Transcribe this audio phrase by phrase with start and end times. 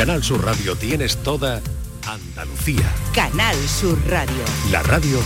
[0.00, 1.60] Canal Sur Radio tienes toda
[2.06, 2.90] Andalucía.
[3.14, 4.42] Canal Sur Radio.
[4.70, 5.18] La radio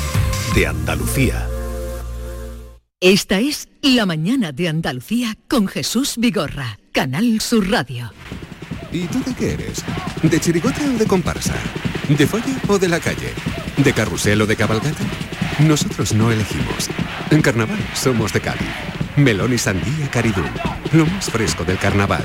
[0.53, 1.47] de Andalucía.
[2.99, 8.13] Esta es La mañana de Andalucía con Jesús Vigorra, Canal Sur Radio.
[8.91, 9.85] ¿Y tú de qué eres?
[10.25, 11.55] ¿De chirigota o de comparsa?
[12.09, 13.33] ¿De folla o de la calle?
[13.77, 15.05] ¿De carrusel o de cabalgata?
[15.61, 16.91] Nosotros no elegimos.
[17.31, 18.75] En carnaval somos de Cádiz.
[19.15, 20.51] Melón y sandía Caridul.
[20.93, 22.25] Lo más fresco del carnaval.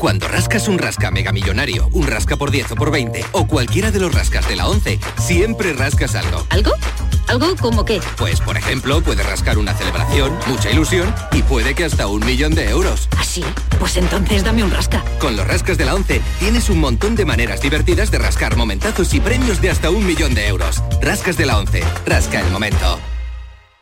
[0.00, 3.90] Cuando rascas un rasca mega millonario, un rasca por 10 o por 20 o cualquiera
[3.90, 6.46] de los rascas de la 11, siempre rascas algo.
[6.48, 6.72] ¿Algo?
[7.26, 8.00] ¿Algo como qué?
[8.16, 12.54] Pues por ejemplo, puedes rascar una celebración, mucha ilusión y puede que hasta un millón
[12.54, 13.10] de euros.
[13.18, 13.44] ¿Así?
[13.78, 15.04] Pues entonces dame un rasca.
[15.18, 19.12] Con los rascas de la 11 tienes un montón de maneras divertidas de rascar momentazos
[19.12, 20.82] y premios de hasta un millón de euros.
[21.02, 22.98] Rascas de la 11, rasca el momento.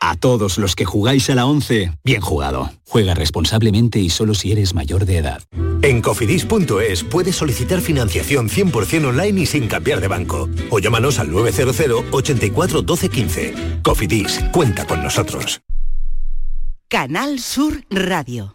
[0.00, 2.70] A todos los que jugáis a la 11, bien jugado.
[2.86, 5.42] Juega responsablemente y solo si eres mayor de edad.
[5.82, 10.48] En cofidis.es puedes solicitar financiación 100% online y sin cambiar de banco.
[10.70, 13.54] O llámanos al 900 84 12 15.
[13.82, 15.60] Cofidis, cuenta con nosotros.
[16.88, 18.54] Canal Sur Radio.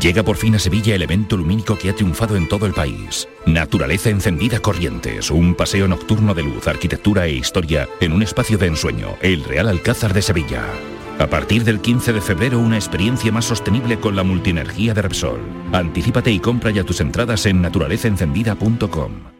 [0.00, 3.28] Llega por fin a Sevilla el evento lumínico que ha triunfado en todo el país.
[3.46, 8.66] Naturaleza encendida Corrientes, un paseo nocturno de luz, arquitectura e historia en un espacio de
[8.66, 10.64] ensueño, el Real Alcázar de Sevilla.
[11.18, 15.40] A partir del 15 de febrero, una experiencia más sostenible con la multienergía de Repsol.
[15.72, 19.33] Anticípate y compra ya tus entradas en naturalezaencendida.com.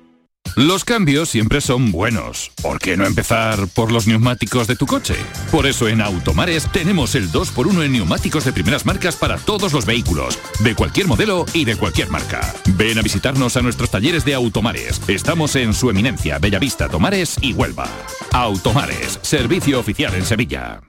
[0.56, 2.52] Los cambios siempre son buenos.
[2.62, 5.16] ¿Por qué no empezar por los neumáticos de tu coche?
[5.50, 9.84] Por eso en Automares tenemos el 2x1 en neumáticos de primeras marcas para todos los
[9.84, 12.54] vehículos, de cualquier modelo y de cualquier marca.
[12.76, 15.00] Ven a visitarnos a nuestros talleres de Automares.
[15.08, 17.88] Estamos en su eminencia, Bellavista, Tomares y Huelva.
[18.30, 20.82] Automares, servicio oficial en Sevilla.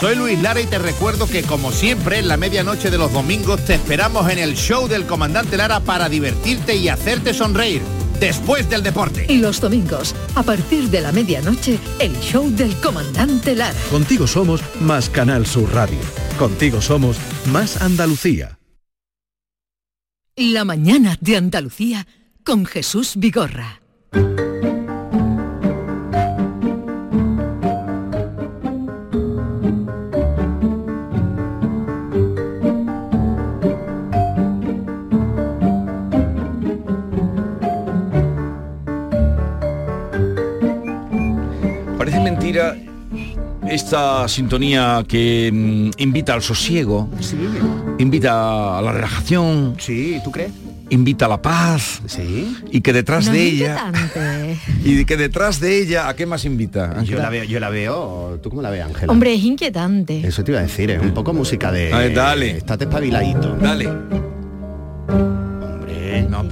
[0.00, 3.62] Soy Luis Lara y te recuerdo que como siempre en la medianoche de los domingos
[3.66, 7.82] te esperamos en el show del comandante Lara para divertirte y hacerte sonreír
[8.22, 9.26] después del deporte.
[9.28, 13.74] Y los domingos, a partir de la medianoche, el show del comandante Lara.
[13.90, 15.98] Contigo somos más Canal Sur Radio.
[16.38, 17.16] Contigo somos
[17.50, 18.60] más Andalucía.
[20.36, 22.06] La mañana de Andalucía
[22.44, 23.82] con Jesús Vigorra.
[43.74, 47.08] Esta sintonía que mm, invita al sosiego,
[47.98, 49.76] invita a la relajación.
[49.78, 50.52] Sí, ¿tú crees?
[50.90, 52.02] Invita a la paz.
[52.06, 52.54] Sí.
[52.70, 53.90] Y que detrás No de ella.
[54.84, 56.92] Y que detrás de ella, ¿a qué más invita?
[56.92, 57.22] Yo Ángela?
[57.22, 58.38] la veo, yo la veo.
[58.42, 59.10] ¿Tú cómo la ves, Ángela?
[59.10, 60.20] Hombre, es inquietante.
[60.26, 61.92] Eso te iba a decir, es un poco música de.
[61.92, 62.58] A ver, dale.
[62.58, 63.56] Estate espabiladito.
[63.56, 64.31] Dale.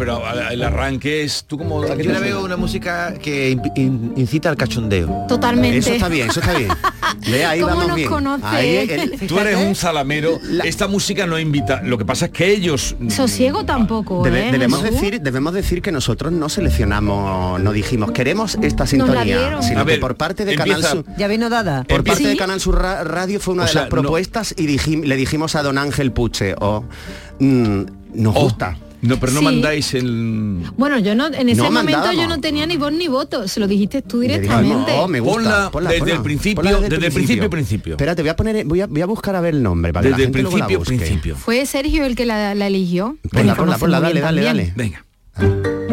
[0.00, 1.44] Pero el arranque es.
[1.46, 1.64] ¿Tú qué
[2.02, 5.26] Yo la veo una música que in- in- incita al cachondeo.
[5.28, 5.76] Totalmente.
[5.76, 6.70] Eso está bien, eso está bien.
[7.46, 8.08] Ahí ¿Cómo vamos nos bien.
[8.08, 8.46] conoce?
[8.46, 10.38] Ahí el- Tú eres un salamero.
[10.64, 11.82] Esta música no invita.
[11.82, 12.96] Lo que pasa es que ellos.
[13.10, 15.00] Sosiego tampoco, Debe- ¿eh, debemos Jesús?
[15.02, 19.98] decir debemos decir que nosotros no seleccionamos no dijimos queremos esta sintonía sino A que
[19.98, 21.84] por parte de Canal Sur Ya vino dada.
[21.84, 22.28] por parte ¿Sí?
[22.28, 25.04] de Canal Sur Ra- Radio fue una O de sea, las no- propuestas y dijim-
[25.04, 26.84] le dijimos a don Ángel Puche o
[27.38, 27.82] mm,
[28.14, 29.44] nos Oh, gusta No, pero no Sí.
[29.44, 30.62] mandáis el.
[30.76, 33.48] Bueno, yo no, en ese No momento yo no tenía ni voz ni voto.
[33.48, 34.92] Se lo dijiste tú directamente.
[34.98, 37.92] "Oh, me gusta, Ponla desde el principio, ponla desde el principio, principio.
[37.94, 40.08] Espérate, voy a poner, voy a, voy a buscar a ver el nombre para que
[40.10, 40.96] Desde la el gente luego la principio, busque.
[41.06, 41.36] principio.
[41.36, 43.16] Fue Sergio el que la, la eligió.
[43.22, 44.72] que Ponla, la ponla, ponla, dale, dale, también.
[44.76, 45.04] Venga.
[45.34, 45.89] A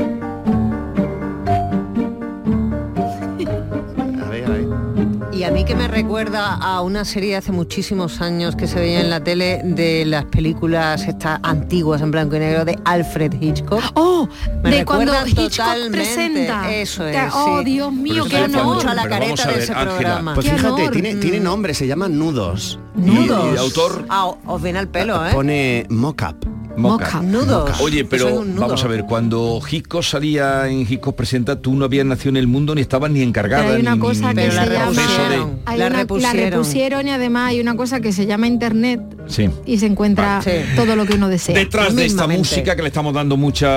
[5.47, 8.99] a mí que me recuerda a una serie de hace muchísimos años que se veía
[8.99, 13.81] en la tele de las películas estas antiguas en blanco y negro de Alfred Hitchcock.
[13.93, 14.27] Oh,
[14.63, 16.73] Me de cuando Hitchcock totalmente, presenta.
[16.73, 17.65] eso es, Oh, sí.
[17.65, 18.75] Dios mío, qué honor.
[18.75, 20.33] mucho a la Pero careta a de ese Ángela, programa.
[20.33, 22.77] Pues Qué fíjate, tiene, tiene nombre, se llama Nudos.
[22.97, 24.05] Y, y autor.
[24.09, 25.31] Ah, os viene al pelo, ¿eh?
[25.33, 26.56] Pone mock-up.
[26.77, 27.21] Moca.
[27.21, 27.79] Nudos.
[27.81, 28.61] Oye, pero es nudo.
[28.61, 32.47] vamos a ver, cuando Gisco salía en Gisco Presenta, tú no habías nacido en el
[32.47, 33.63] mundo ni estabas ni encargada.
[33.63, 35.35] Pero hay una ni- cosa ni- que se el llama de-
[35.65, 36.51] hay La una- la repusieron.
[36.51, 39.49] repusieron y además hay una cosa que se llama internet Sí.
[39.65, 40.39] y se encuentra
[40.75, 41.55] todo lo que uno desea.
[41.55, 43.67] Detrás de esta música que le estamos dando mucha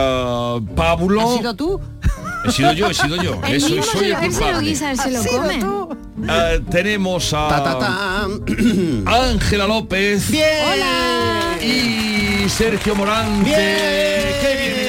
[0.76, 1.20] pábulo.
[1.22, 1.80] ¿Has sido tú?
[2.44, 3.40] He sido yo, he sido yo.
[3.46, 5.24] Él Eso, mismo soy se el lo, él se lo guisa, él se lo ¿Has
[5.24, 5.58] sido come.
[5.58, 5.88] tú?
[6.28, 8.26] Ah, tenemos a
[9.06, 10.28] Ángela López.
[10.30, 11.58] Hola.
[11.62, 12.19] Y
[12.50, 14.79] Sergio Morante.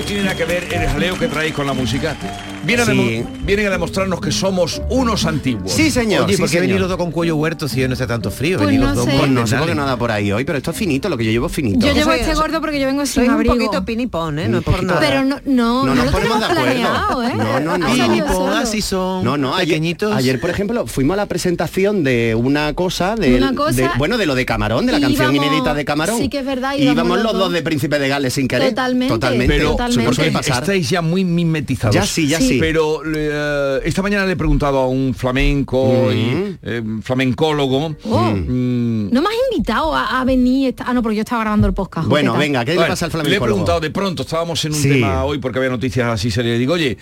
[0.00, 2.16] No tiene nada que ver el jaleo que traéis con la música.
[2.64, 2.96] Vienen, a Sí.
[2.98, 5.72] demo- vienen a demostrarnos que somos unos antiguos.
[5.74, 6.60] Oye, sí, ¿por qué señor.
[6.60, 8.56] venís los dos con cuello huerto si hoy no hace tanto frío?
[8.58, 9.10] Pues Venís no los dos sé.
[9.12, 11.30] muy Pues no sé nada por ahí hoy, pero esto es finito, lo que yo
[11.30, 11.86] llevo es finito.
[11.86, 13.54] Yo llevo soy- este gordo porque yo vengo sin Soy un abrigo.
[13.54, 14.48] poquito pinipón, ¿eh?
[14.48, 15.00] No es por nada.
[15.00, 16.64] Pero no, no, No no, nos lo ponemos tenemos de acuerdo.
[16.64, 17.32] planeado, ¿eh?
[17.36, 17.86] No, no, no.
[17.94, 20.14] Pinipón, así son No, no, ayer, pequeñitos.
[20.14, 24.16] ayer, por ejemplo, fuimos a la presentación de una cosa, de, Una cosa, de- bueno,
[24.18, 26.18] de lo de Camarón, de la canción íbamos- inédita de Camarón.
[26.18, 27.42] sí que es verdad, Y íbamos íbamos los dos.
[27.44, 28.68] dos de Príncipe de Gales sin querer.
[28.70, 29.54] Totalmente, Totalmente.
[29.56, 30.50] Pero Totalmente.
[30.50, 31.94] Estáis ya muy mimetizados.
[31.94, 32.48] Ya sí, ya Sí.
[32.48, 32.56] sí.
[32.60, 37.94] Pero eh, esta mañana le he preguntado a un flamenco y eh, flamencólogo.
[38.04, 38.20] Oh.
[38.32, 40.74] mm, No me has invitado a, a venir.
[40.84, 42.08] Ah, no, porque yo estaba grabando el podcast.
[42.08, 43.44] Bueno, venga, ¿qué le Bueno, pasa al Le he flamenco?
[43.44, 44.88] preguntado de pronto, estábamos en un Sí.
[44.90, 46.54] tema hoy porque había noticias así serias.
[46.54, 46.96] Le digo, oye,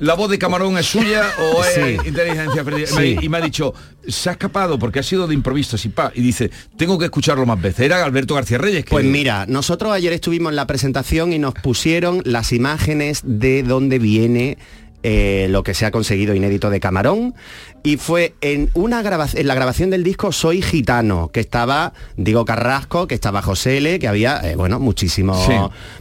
[0.00, 2.08] ¿la voz de Camarón es suya o es Sí.
[2.08, 2.64] inteligencia?
[2.86, 3.16] Sí.
[3.20, 3.74] Y me ha dicho,
[4.06, 6.12] se ha escapado porque ha sido de improviso y pa.
[6.14, 7.80] Y dice, tengo que escucharlo más veces.
[7.80, 8.84] Era Alberto García Reyes.
[8.84, 13.62] Que Pues mira, nosotros ayer estuvimos en la presentación y nos pusieron las imágenes de
[13.62, 14.58] dónde viene
[15.02, 17.34] eh, lo que se ha conseguido inédito de Camarón
[17.84, 22.44] y fue en una grabación en la grabación del disco Soy Gitano que estaba Diego
[22.44, 25.52] Carrasco que estaba José L que había eh, bueno muchísimos Sí.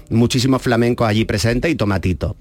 [0.10, 2.36] muchísimos flamencos allí presentes y Tomatito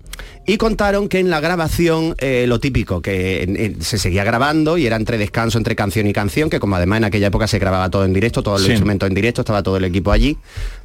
[0.47, 4.97] y contaron que en la grabación eh, lo típico que se seguía grabando y era
[4.97, 8.07] entre descanso entre canción y canción que como además en aquella época se grababa todo
[8.07, 8.73] en directo todos los Sí.
[8.73, 10.39] instrumentos en directo estaba todo el equipo allí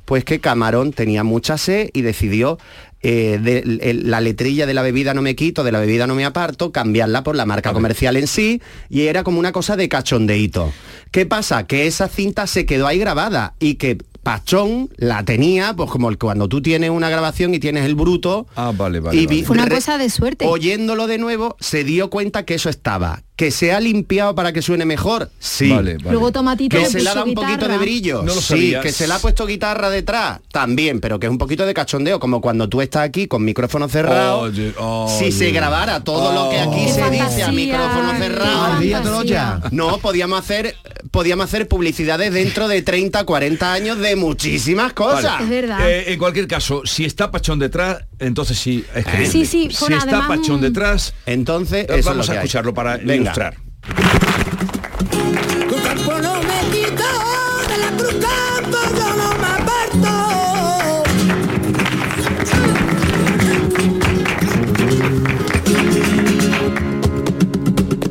[0.03, 2.57] pues que Camarón tenía mucha sed y decidió
[3.03, 6.25] eh, de, la letrilla de la bebida no me quito, de la bebida no me
[6.25, 10.71] aparto, cambiarla por la marca comercial en sí y era como una cosa de cachondeíto.
[11.11, 11.67] ¿Qué pasa?
[11.67, 16.19] Que esa cinta se quedó ahí grabada y que Pachón la tenía, pues como el-
[16.19, 18.45] cuando tú tienes una grabación y tienes el bruto.
[18.55, 19.17] Ah, vale, vale.
[19.19, 19.43] y vale.
[19.43, 20.45] Fue una re- cosa de suerte.
[20.45, 23.23] Oyéndolo de nuevo, se dio cuenta que eso estaba.
[23.35, 25.31] ¿Que se ha limpiado para que suene mejor?
[25.39, 25.71] Sí.
[25.71, 26.11] Vale, vale.
[26.11, 27.73] Luego Tomatito Que se le ha dado un poquito guitarra.
[27.73, 28.17] de brillo.
[28.21, 28.81] No lo sí, sabía.
[28.81, 30.41] que se le ha puesto guitarra detrás.
[30.51, 33.89] También, pero que es un poquito de cachondeo, como cuando tú estás aquí con micrófono
[33.89, 34.41] cerrado.
[34.41, 35.17] Oye, oye.
[35.17, 39.61] Si se grabara todo lo que aquí se dice a micrófono cerrado.
[39.71, 40.75] No, podíamos hacer,
[41.09, 45.41] podíamos hacer publicidades dentro de 30, 40 años de muchísimas cosas.
[45.41, 45.89] Es verdad.
[45.89, 49.27] Eh, en cualquier caso, si está Pachón detrás, entonces sí es creíble.
[49.29, 52.27] Sí, sí, fue Si una- está además Pachón un- detrás, Entonces, eh, eso vamos es
[52.27, 52.45] lo a que hay.
[52.45, 53.15] escucharlo para Venga.
[53.15, 53.57] ilustrar.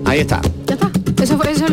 [0.05, 0.41] Ahí está.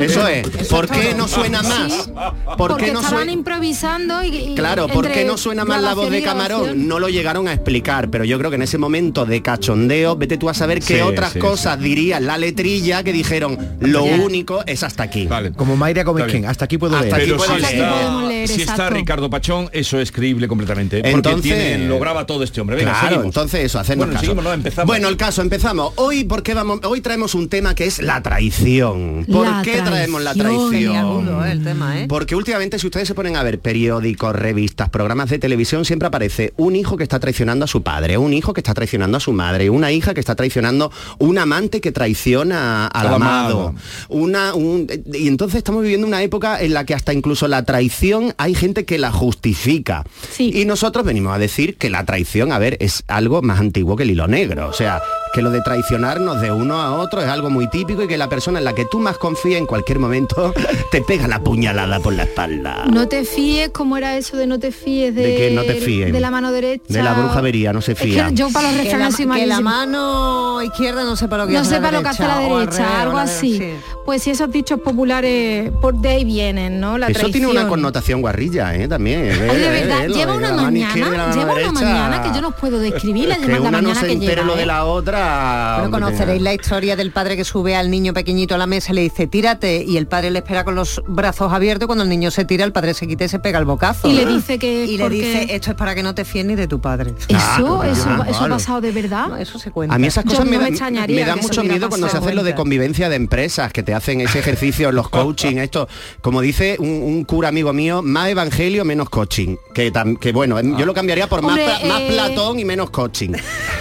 [0.02, 0.48] Eso, es.
[0.70, 2.10] ¿Por qué no suena más?
[2.58, 5.94] ¿Por Porque qué no estaban improvisando y, y- Claro, ¿por qué no suena más la
[5.94, 6.88] voz de Camarón?
[6.88, 10.38] No lo llegaron a explicar, pero yo creo que en ese momento de cachondeo, vete
[10.38, 14.16] tú a saber qué Sí, otras sí, cosas diría la letrilla que dijeron, lo Ya.
[14.18, 15.26] único es hasta aquí.
[15.28, 15.52] Vale.
[15.54, 16.46] Como Mayra bien.
[16.46, 17.16] hasta aquí puedo Hasta leer.
[17.16, 17.74] aquí Pero puedo si leer.
[17.76, 18.94] está, Podemos leer, si está exacto.
[18.96, 20.98] Ricardo Pachón, eso es creíble completamente.
[21.02, 22.76] Porque Entonces- tiene, lo graba todo este hombre.
[22.78, 23.26] Venga, claro, seguimos.
[23.26, 24.26] entonces eso, hacernos Bueno, caso.
[24.26, 24.88] seguimos, no, empezamos.
[24.88, 25.94] Bueno, el caso, empezamos.
[25.96, 26.80] Hoy, ¿por qué vamos?
[26.84, 29.26] Hoy traemos un tema que es la traición.
[29.32, 30.96] ¿Por La qué traemos la traición.
[30.96, 32.06] Agudo, eh, el tema, ¿eh?
[32.08, 36.54] Porque últimamente, si ustedes se ponen a ver periódicos, revistas, programas de televisión, siempre aparece
[36.58, 39.34] un hijo que está traicionando a su padre, un hijo que está traicionando a su
[39.34, 43.60] madre, una hija que está traicionando, un amante que traiciona al Al amado.
[43.70, 43.76] amado.
[44.10, 48.34] Una, un- y entonces estamos viviendo una época en la que hasta incluso la traición
[48.38, 50.04] hay gente que la justifica.
[50.32, 50.52] Sí.
[50.54, 54.04] Y nosotros venimos a decir que la traición, a ver, es algo más antiguo que
[54.04, 54.68] el hilo negro.
[54.68, 55.02] O sea,
[55.34, 58.30] que lo de traicionarnos de uno a otro es algo muy típico y que la
[58.30, 60.54] persona en la que tú más confías en cualquier momento
[60.92, 62.86] te pega la puñalada por la espalda.
[62.92, 65.76] No te fíes, ¿cómo era eso de no te fíes de, ¿De qué no te
[65.76, 66.12] fíes?
[66.12, 66.84] de la mano derecha?
[66.88, 68.28] De la bruja vería, no se Es fía.
[68.30, 71.60] que yo para los Que la, que la mano izquierda no sepa lo que no
[71.60, 73.58] hace sepa la lo que hace la derecha, algo así.
[73.58, 73.74] sí.
[74.06, 76.98] Pues si esos dichos populares por de ahí vienen, ¿no?
[76.98, 78.88] La Eso tiene una connotación guarrilla, ¿eh?
[78.88, 79.20] También.
[79.22, 80.96] Ay, eh, de verdad, lleva una mañana,
[81.34, 84.08] lleva una mañana que yo no puedo describir la, que la una no mañana se
[84.08, 84.66] que entere lleva, lo de ¿eh?
[84.66, 85.17] la otra.
[85.22, 88.96] Bueno, conoceréis la historia del padre que sube al niño pequeñito a la mesa y
[88.96, 92.10] le dice tírate y el padre le espera con los brazos abiertos y cuando el
[92.10, 94.08] niño se tira el padre se quita y se pega el bocazo.
[94.08, 96.46] Y le dice que y le porque- dice esto es para que no te fíes
[96.46, 97.14] ni de tu padre.
[97.28, 99.40] Eso, eso, ah, eso ha pasado de verdad.
[99.40, 99.96] eso se cuenta.
[99.96, 100.70] A mí esas Yo cosas no me, me
[101.08, 103.94] me da eso mucho miedo cuando se hacen lo de convivencia de empresas, que te
[103.94, 105.88] hacen ese ejercicio, los coaching, esto,
[106.22, 109.56] como dice un, un cura amigo mío, más evangelio, menos coaching.
[109.74, 112.66] Que, tam- que bueno, yo lo cambiaría por más, Hombre, pla- más eh, Platón y
[112.66, 113.32] menos coaching.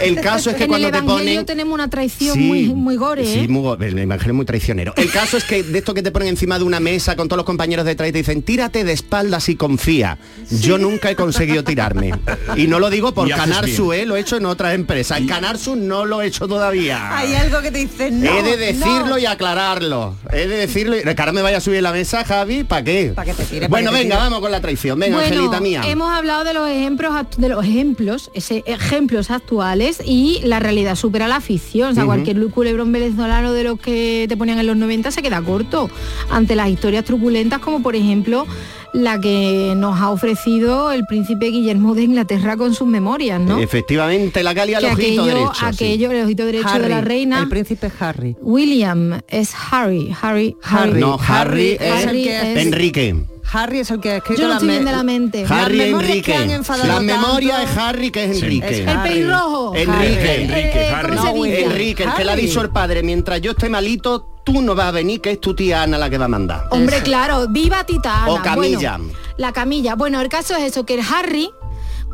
[0.03, 1.47] El caso es que cuando te Evangelio ponen...
[1.47, 3.49] tenemos una traición Sí, muy, muy gore, Sí, ¿eh?
[3.49, 4.93] muy go- el evangelio es muy traicionero.
[4.97, 7.39] El caso es que de esto que te ponen encima de una mesa con todos
[7.39, 10.19] los compañeros detrás y te dicen, tírate de espaldas y confía.
[10.51, 12.13] Yo nunca he conseguido tirarme.
[12.57, 13.93] Y no lo digo por Canarsu.
[13.93, 14.07] ¿eh?
[14.07, 15.19] lo he hecho en otras empresas.
[15.19, 17.17] En Canarsu no lo he hecho todavía.
[17.17, 18.31] Hay algo que te dice no.
[18.39, 19.19] he de decirlo no".
[19.19, 20.15] y aclararlo.
[20.33, 20.97] He de decirlo.
[20.97, 23.13] y- Que ahora me vaya a subir la mesa, Javi, ¿para qué?
[23.15, 24.25] Pa' que te tire, bueno, que te venga, tire.
[24.29, 24.99] vamos con la traición.
[24.99, 25.83] Venga, bueno, Angelita mía.
[25.87, 31.29] hemos hablado de los ejemplos de los ejemplos, ese ejemplos actuales y la realidad supera
[31.29, 31.91] la ficción.
[31.93, 32.13] O sea, Ujú.
[32.13, 35.89] cualquier culebrón venezolano de los que te ponían en los 90 se queda corto
[36.31, 38.47] ante las historias truculentas como por ejemplo
[38.93, 43.59] la que nos ha ofrecido el príncipe Guillermo de Inglaterra con sus memorias, ¿no?
[43.59, 45.53] Efectivamente, la calia al ojito aquello, derecho.
[45.55, 45.65] sí.
[45.67, 47.41] aquello, el ojito derecho de la Harry, reina.
[47.43, 48.37] El príncipe Harry.
[48.41, 51.01] William es Harry, Harry, Harry.
[51.01, 53.15] No, Harry, es Harry es- Enrique.
[53.57, 55.45] Harry es el que ha escrito Yo no estoy bien de la mente.
[55.49, 56.33] Harry Las memorias Enrique.
[56.33, 58.69] que han enfadado La memoria tanto- es Harry, que es Enrique.
[58.83, 59.75] Es El pelirrojo.
[59.75, 60.43] Enrique.
[60.43, 61.17] Enrique, Eh, Harry.
[61.17, 61.65] ¿cómo se No, dice?
[61.65, 64.87] Enrique, el que le ha dicho el padre, mientras yo esté malito, tú no vas
[64.87, 66.65] a venir, que es tu tía Ana la que va a mandar.
[66.71, 68.29] Hombre, claro, viva Titana.
[68.31, 68.99] O Camilla.
[68.99, 69.95] Bueno, la camilla.
[69.95, 71.51] Bueno, el caso es eso, que el Harry,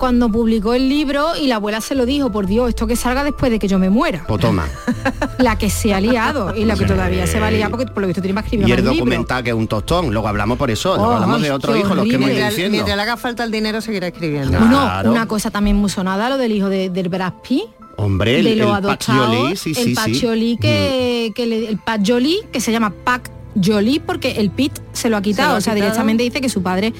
[0.02, 3.22] cuando publicó el libro y la abuela se lo dijo, por Dios, esto que salga
[3.22, 4.24] después de que yo me muera.
[4.26, 4.66] Pues toma.
[5.38, 8.00] La que se ha liado y la que todavía se va a liar porque por
[8.00, 10.10] lo visto tiene para escribir Y el más documental que es un tostón.
[10.12, 10.96] Luego hablamos por eso.
[10.96, 12.70] Luego Oh, hablamos de ay, otros qué hijos, los que hemos diciendo.
[12.72, 14.58] mientras le haga falta el dinero seguirá escribiendo.
[14.58, 15.12] Claro.
[15.12, 17.66] una cosa también muy sonada, lo del hijo de, del Brad Pitt.
[17.96, 18.88] Hombre, el, el adoptado,
[19.28, 19.94] Pacioli, sí, el sí, sí.
[19.94, 23.30] Pacioli que, que le- el Pat Jolie, que se llama Pac
[23.62, 25.84] Jolie porque el Pit se lo ha quitado, ha o sea, quitado.
[25.90, 26.92] directamente dice que su padre,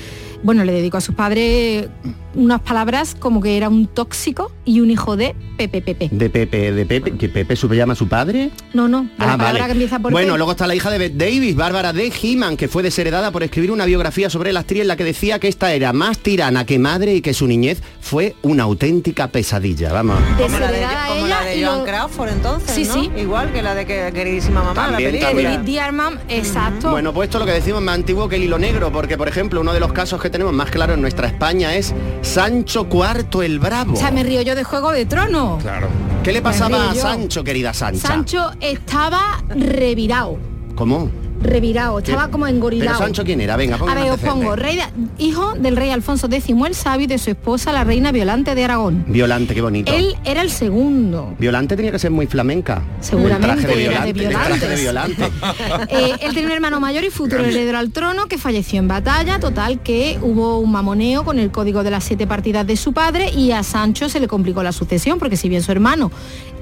[0.42, 1.88] bueno, le dedicó a su padre
[2.34, 6.08] unas palabras como que era un tóxico y un hijo de Pepe Pepe.
[6.10, 8.50] De Pepe, de Pepe, que Pepe se llama a su padre.
[8.72, 9.64] No, no, de la Ah, palabra vale.
[9.66, 10.38] que empieza por Bueno, P.
[10.38, 13.70] luego está la hija de Bette Davis, Bárbara de He-Man, que fue desheredada por escribir
[13.70, 16.78] una biografía sobre la actriz en la que decía que esta era más tirana que
[16.78, 19.92] madre y que su niñez fue una auténtica pesadilla.
[19.92, 20.18] Vamos.
[20.38, 22.94] Como la de, Desheredada como ella la de y Joan lo- Crawford entonces, Sí, ¿no?
[22.94, 23.10] sí.
[23.18, 25.64] Igual que la de que, queridísima mamá, También, la también.
[25.64, 26.90] Diarman, exacto.
[26.90, 29.60] Bueno, pues esto lo que decimos más antiguo que el hilo negro, porque por ejemplo
[29.60, 33.60] uno de los casos que tenemos más claro en nuestra España es Sancho IV el
[33.60, 33.92] Bravo.
[33.92, 35.62] o sea, me río yo de Juego de Tronos.
[35.62, 35.88] Claro.
[36.24, 36.94] ¿Qué le pasaba a.
[36.94, 38.08] Sancho, querida Sancha?
[38.08, 40.38] Sancho estaba revirado,
[40.74, 41.10] ¿Cómo?
[41.42, 42.92] Revirado, estaba como engorilado.
[42.98, 43.56] Pero Sancho quién era?
[43.56, 44.82] Venga, A ver, os pongo, rey de-
[45.18, 48.64] hijo del rey Alfonso X el Sabio y de su esposa la reina Violante de
[48.64, 49.04] Aragón.
[49.08, 49.92] Violante, qué bonito.
[49.92, 51.34] Él era el segundo.
[51.38, 52.82] Violante tenía que ser muy flamenca.
[53.00, 54.68] Seguramente, de era de Violante.
[54.68, 55.28] de Violante.
[55.88, 59.38] Eh, él tenía un hermano mayor y futuro heredero al trono que falleció en batalla,
[59.40, 63.30] total que hubo un mamoneo con el código de las siete partidas de su padre
[63.30, 66.10] y a Sancho se le complicó la sucesión porque si bien su hermano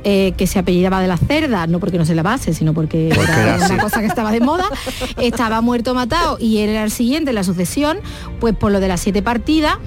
[0.03, 3.13] eh, que se apellidaba de las cerdas, no porque no se la base, sino porque,
[3.15, 4.65] Porque era era una cosa que estaba de moda,
[5.19, 7.99] estaba muerto matado y él era el siguiente en la sucesión,
[8.39, 9.79] pues por lo de las siete partidas,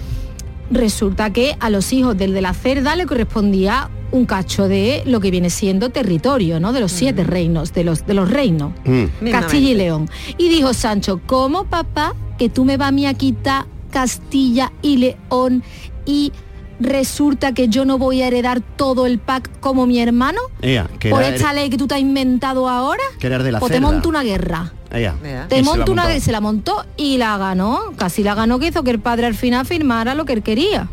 [0.72, 5.20] resulta que a los hijos del de la cerda le correspondía un cacho de lo
[5.20, 6.72] que viene siendo territorio, ¿no?
[6.72, 8.72] De los siete reinos, de los, de los reinos.
[8.86, 9.30] Mm.
[9.32, 10.10] Castilla y León.
[10.38, 14.98] Y dijo Sancho, ¿cómo papá que tú me vas a mí a quitar Castilla y
[14.98, 15.64] León
[16.06, 16.32] y
[16.80, 20.40] resulta que yo no voy a heredar todo el pack como mi hermano?
[20.62, 23.68] Ea, que por esta ley que tú te has inventado ahora, Que de la o
[23.70, 24.72] te monto una guerra.
[24.92, 25.16] Ea.
[25.50, 27.94] Te monto una guerra, se la montó y la ganó.
[27.98, 30.88] Casi la ganó que hizo que el padre al final firmara lo que él quería.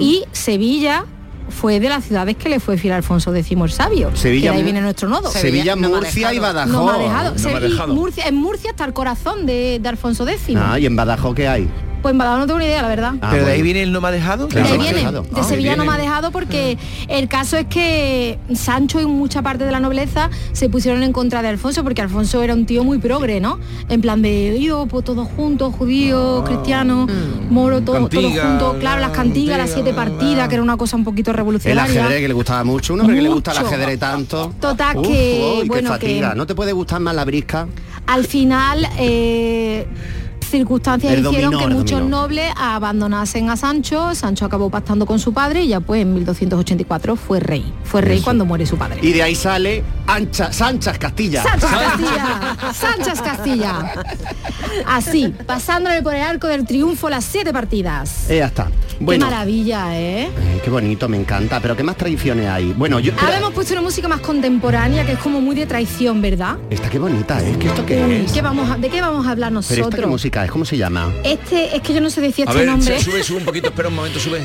[0.00, 1.04] Y Sevilla
[1.50, 4.16] fue de las ciudades que le fue fiel a Alfonso X el Sabio.
[4.16, 5.30] Sevilla, que de ahí viene nuestro nodo.
[5.30, 6.72] Sevilla, Murcia y Badajoz.
[6.72, 7.32] No me ha dejado.
[7.32, 7.94] No Se- me ha y dejado.
[7.94, 10.56] Murcia, en Murcia está el corazón de, de Alfonso X.
[10.58, 11.68] Ah, y en Badajoz qué hay.
[12.04, 13.14] Pues en Badajoz no tengo ni idea, la verdad.
[13.22, 14.46] Ah, Pero de ahí viene el no me ha dejado.
[14.48, 16.76] De ahí Claro, viene, de Ah, Sevilla no me ha dejado porque
[17.08, 21.40] el caso es que Sancho y mucha parte de la nobleza se pusieron en contra
[21.40, 23.58] de Alfonso porque Alfonso era un tío muy progre, ¿no?
[23.88, 27.08] En plan de, yo, pues todos juntos, judíos, cristianos,
[27.48, 30.98] moro, todo, todo Cantiga, juntos, claro, las cantigas, las siete partidas, que era una cosa
[30.98, 31.84] un poquito El revolucionaria.
[32.02, 34.52] ajedrez que le gustaba mucho, un hombre que le gusta el ajedrez tanto.
[34.60, 36.32] Total Uf, que, bueno, fatiga.
[36.32, 37.66] que- ¿No te puede gustar más la brisca?
[38.06, 39.86] Al final, eh,
[40.58, 42.20] circunstancias El hicieron dominó, que muchos dominó.
[42.22, 44.14] nobles abandonasen a Sancho.
[44.14, 47.72] Sancho acabó pactando con su padre y ya pues en 1284 fue rey.
[47.84, 48.24] Fue rey Eso.
[48.24, 49.00] cuando muere su padre.
[49.02, 51.42] Y de ahí sale Ancha, Sanchas Castilla.
[51.42, 53.92] Sánchez Castilla, Sánchez Castilla.
[54.86, 58.28] Así, pasándole por el arco del triunfo las siete partidas.
[58.28, 58.68] Ya está.
[59.00, 59.26] Bueno.
[59.26, 60.28] Qué maravilla, ¿eh?
[60.36, 61.60] Ay, qué bonito, me encanta.
[61.60, 62.72] Pero ¿qué más tradiciones hay?
[62.72, 63.12] Bueno, yo...
[63.20, 66.56] Ahora hemos puesto una música más contemporánea que es como muy de traición, ¿verdad?
[66.70, 67.56] Esta qué bonita, ¿eh?
[67.58, 68.32] ¿Qué esto qué Uy, es?
[68.32, 70.10] ¿qué vamos a- ¿De qué vamos a hablar Pero esta qué nosotros?
[70.10, 71.12] música es, ¿cómo se llama?
[71.24, 73.00] Este, es que yo no sé decir A este ver, nombre.
[73.00, 74.40] sube, sube un poquito, espera un momento, sube.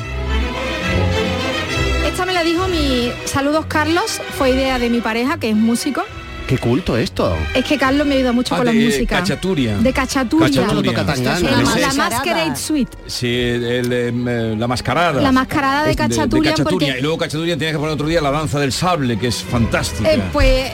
[2.06, 3.10] Esta me la dijo mi...
[3.24, 4.20] Saludos, Carlos.
[4.36, 6.02] Fue idea de mi pareja, que es músico.
[6.50, 7.36] Qué culto esto.
[7.54, 9.18] Es que Carlos me ayuda mucho Ah, con la de música.
[9.20, 9.76] Cachaturia.
[9.76, 10.48] De Cachaturia.
[10.50, 10.92] Cachaturia.
[11.04, 12.98] llama Ese La es- Masquerade Suite.
[13.06, 15.22] Sí, el, em, eh, la mascarada.
[15.22, 18.32] La mascarada de Es Cachaturia, porque- Y luego Cachaturia tiene que poner otro día la
[18.32, 20.12] danza del sable, que es fantástica.
[20.12, 20.72] Eh, pues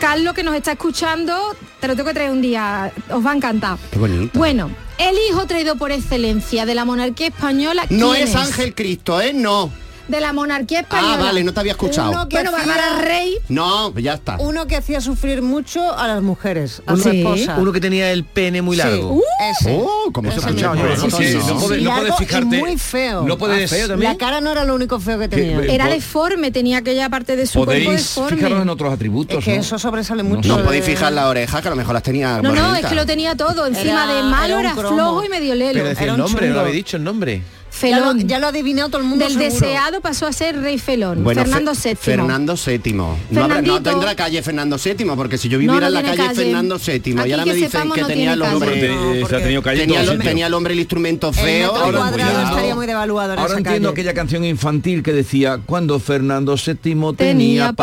[0.00, 3.36] Carlos que nos está escuchando, te lo tengo que traer un día, os va a
[3.36, 3.76] encantar.
[3.90, 4.38] Qué bonito.
[4.38, 7.84] Bueno, el hijo traído por excelencia de la monarquía española.
[7.90, 9.34] No ¿quién es Ángel Cristo, ¿eh?
[9.34, 9.70] No.
[10.08, 11.14] De la monarquía española.
[11.18, 12.10] Ah, vale, no te había escuchado.
[12.10, 13.36] Uno que Bueno, hacía- Bárbara Rey.
[13.48, 14.36] No, ya está.
[14.40, 17.18] Uno que hacía sufrir mucho a las mujeres, a su Sí.
[17.18, 17.56] esposa.
[17.58, 18.82] Uno que tenía el pene muy Sí.
[18.82, 19.12] largo.
[19.14, 19.22] Uh,
[19.60, 19.78] ese.
[19.80, 20.72] Oh, ¿cómo se Ese escucha?
[20.72, 20.88] mismo.
[20.88, 21.46] Pero Sí, sí, no.
[21.54, 23.22] no puedes- no y muy feo.
[23.22, 24.12] no puedes- Ah, feo también.
[24.12, 25.60] La cara no era lo único feo que tenía.
[25.62, 28.36] Era deforme, tenía aquella parte de su cuerpo deforme.
[28.36, 29.60] fijaros en otros atributos, Es que ¿no?
[29.60, 30.48] eso sobresale mucho.
[30.48, 32.86] No de- podéis fijar la oreja, que a lo mejor las tenía No, no, es
[32.86, 33.66] que lo tenía todo.
[33.66, 35.72] Encima de malo era flojo y medio lelo.
[35.74, 37.42] Pero decía Era el un nombre, no habéis dicho el nombre.
[37.70, 38.26] Ya lo, Felón.
[38.28, 39.54] ya lo ha adivinado todo el mundo Del seguro.
[39.54, 41.22] deseado pasó a ser rey felón.
[41.22, 41.96] Bueno, Fernando Fe- VII.
[41.96, 42.92] Fernando VII.
[42.94, 46.16] No, habrá- no tendrá calle Fernando VII, porque si yo viviera no en la calle,
[46.16, 46.34] calle.
[46.34, 48.70] Fernando VII y Aquí ahora que me dicen sepamos que no tenía el hombre...
[48.80, 51.72] Te- No, se ha porque tenido calle en Tenía, el hombre el instrumento El feo.
[51.72, 54.00] metro ahora cuadrado estaría muy devaluado en Ahora esa entiendo calle.
[54.00, 57.74] aquella canción infantil que decía cuando Fernando VII tenía, Tenía paletón.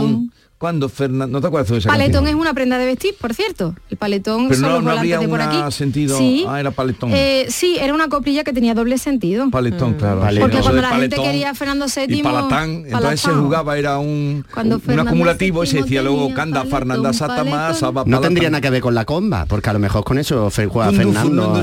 [0.00, 0.32] paletón.
[0.64, 1.26] Cuando Fernando...
[1.26, 3.74] ¿No te acuerdas de esa Paletón es una prenda de vestir, por cierto.
[3.90, 5.72] El paletón Pero son no, los no volantes habría de por aquí.
[5.72, 6.16] sentido...
[6.16, 6.46] Sí.
[6.48, 7.10] Ah, era paletón.
[7.12, 9.50] Eh, sí, era una coplilla que tenía doble sentido.
[9.50, 10.22] Paletón, claro.
[10.22, 10.48] Paletón.
[10.48, 13.44] Porque cuando la gente quería Fernando VII, Y palatán, entonces se palatán.
[13.44, 17.74] jugaba, era un, Cuando un Fernando acumulativo y se decía luego Canda, Fernanda Satama.
[17.74, 20.50] Saba, No tendría nada que ver con la comba, porque a lo mejor con eso
[20.50, 21.60] juega Fernando.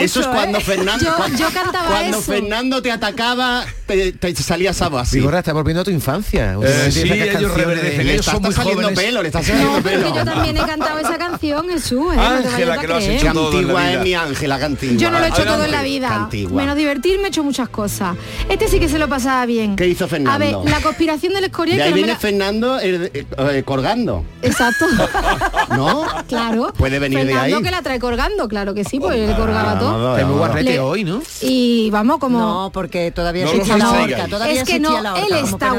[0.00, 0.60] Eso es cuando.
[0.60, 2.20] Fernando Yo, cantaba cuando.
[2.20, 5.18] Fernando te atacaba te, salía sabo así.
[5.18, 6.55] Vigorra, está volviendo a tu infancia.
[6.62, 8.98] Eh, Últimamente sí, sacas ellos reverdecen, de- le ellos está, son muy jóvenes.
[8.98, 10.12] pelo, le está saliendo No, pelo.
[10.12, 12.14] que yo también he cantado esa canción, Jesús.
[12.14, 12.18] ¿eh?
[12.18, 14.96] Ángela, no que lo has hecho todo antigua es mi Ángela, qué antigua.
[14.96, 16.14] Yo no lo he hecho todo en la vida.
[16.14, 16.62] antigua.
[16.62, 18.16] Menos divertirme he hecho muchas cosas.
[18.48, 19.76] Este sí que se lo pasaba bien.
[19.76, 20.32] ¿Qué hizo Fernando?
[20.32, 23.10] A ver, la conspiración del Escorial De que ahí no me viene la- Fernando eh,
[23.14, 24.86] eh, eh, colgando, Exacto.
[25.70, 26.04] ¿no?
[26.28, 26.72] claro.
[26.76, 27.62] Puede venir de Fernando ahí.
[27.62, 30.16] que la trae colgando, claro que sí, porque él colgaba todo.
[30.16, 31.22] Está muy guarrete hoy, ¿no?
[31.42, 32.38] Y vamos como...
[32.38, 34.26] No, porque todavía No existía la horca.
[34.50, 35.76] Es que no, él está pena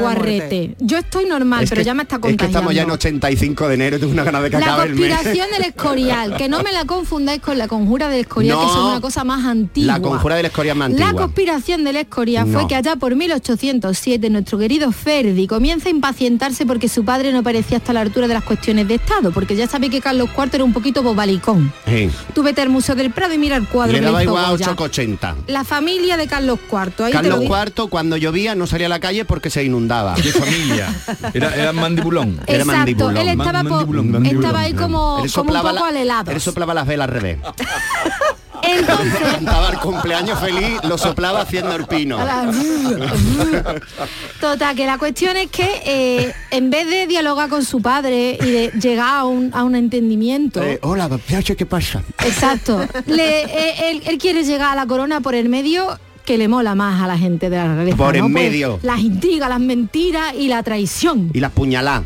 [0.78, 2.58] Yo estoy normal, Es pero que- ya me está Es que contagiando.
[2.58, 4.94] estamos ya en 85 de enero y tengo una ganas de que La acabe el
[4.94, 5.08] mes.
[5.10, 8.66] conspiración del Escorial, que no me la confundáis con la conjura del Escorial, No.
[8.66, 9.94] que son una cosa más antigua.
[9.94, 11.22] La conjura del Escorial más La antigua.
[11.22, 16.88] conspiración del Escorial fue que allá por 1807 nuestro querido Ferdi comienza a impacientarse porque
[16.88, 19.92] su padre no parecía hasta la altura de las cuestiones de Estado, porque ya sabéis
[19.92, 21.72] que Carlos IV era un poquito bobalicón.
[21.86, 22.10] Sí.
[22.34, 24.66] Tú vete al Museo del Prado y mira el cuadro Le daba igual a Goya.
[24.74, 25.36] 8,80.
[25.46, 27.68] La familia de Carlos IV, ahí te lo Carlos.
[27.74, 30.14] IV cuando llovía no salía a la calle porque se inundaba.
[30.50, 30.94] Familia.
[31.34, 32.40] Era, era mandibulón.
[32.46, 33.16] Era Exacto, mandibulón.
[33.16, 34.44] él estaba, po- Mandibulón, mandibulón.
[34.44, 36.30] estaba ahí como, Él como un soplaba poco la- alelado.
[36.32, 37.38] Él soplaba las velas al revés.
[38.62, 42.18] Entonces, Cantaba el cumpleaños feliz, lo soplaba haciendo el pino.
[44.40, 48.50] Total, que la cuestión es que eh, en vez de dialogar con su padre y
[48.50, 51.08] de llegar a un, a un entendimiento, Eh, hola,
[51.56, 52.02] ¿qué pasa?
[52.24, 55.98] exacto, le- eh, él, él quiere llegar a la corona por el medio
[56.28, 57.96] que le mola más a la gente de la realeza.
[57.96, 58.30] Por en.
[58.30, 58.78] Pues, medio.
[58.82, 61.30] las intrigas, las mentiras y la traición.
[61.32, 62.04] Y las puñalá.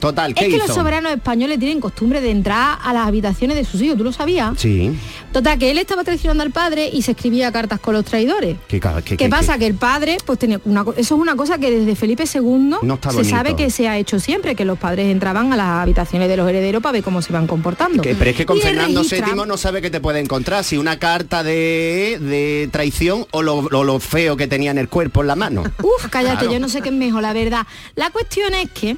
[0.00, 0.66] Total, ¿qué Es que hizo?
[0.66, 4.12] los soberanos españoles tienen costumbre de entrar a las habitaciones de sus hijos, ¿tú lo
[4.12, 4.58] sabías?
[4.58, 4.90] Sí.
[5.32, 8.56] Total, que él estaba traicionando al padre y se escribía cartas con los traidores.
[8.66, 9.58] ¿Qué, ca- qué- ¿Qué qué- pasa?
[9.58, 12.94] Que el padre, pues tenía una eso es una cosa que desde Felipe II No
[12.94, 13.36] está se bonito.
[13.36, 16.48] sabe que se ha hecho siempre, que los padres entraban a las habitaciones de los
[16.48, 18.02] herederos para ver cómo se van comportando.
[18.02, 20.78] Que- pero es que con Y Fernando VII no sabe qué te puede encontrar, si
[20.78, 25.36] una carta de, de traición o lo, feo que tenía en el cuerpo en la
[25.36, 25.62] mano.
[25.82, 26.52] Uf, cállate, Claro.
[26.52, 27.66] yo no sé qué es mejor, la verdad.
[27.96, 28.96] La cuestión es que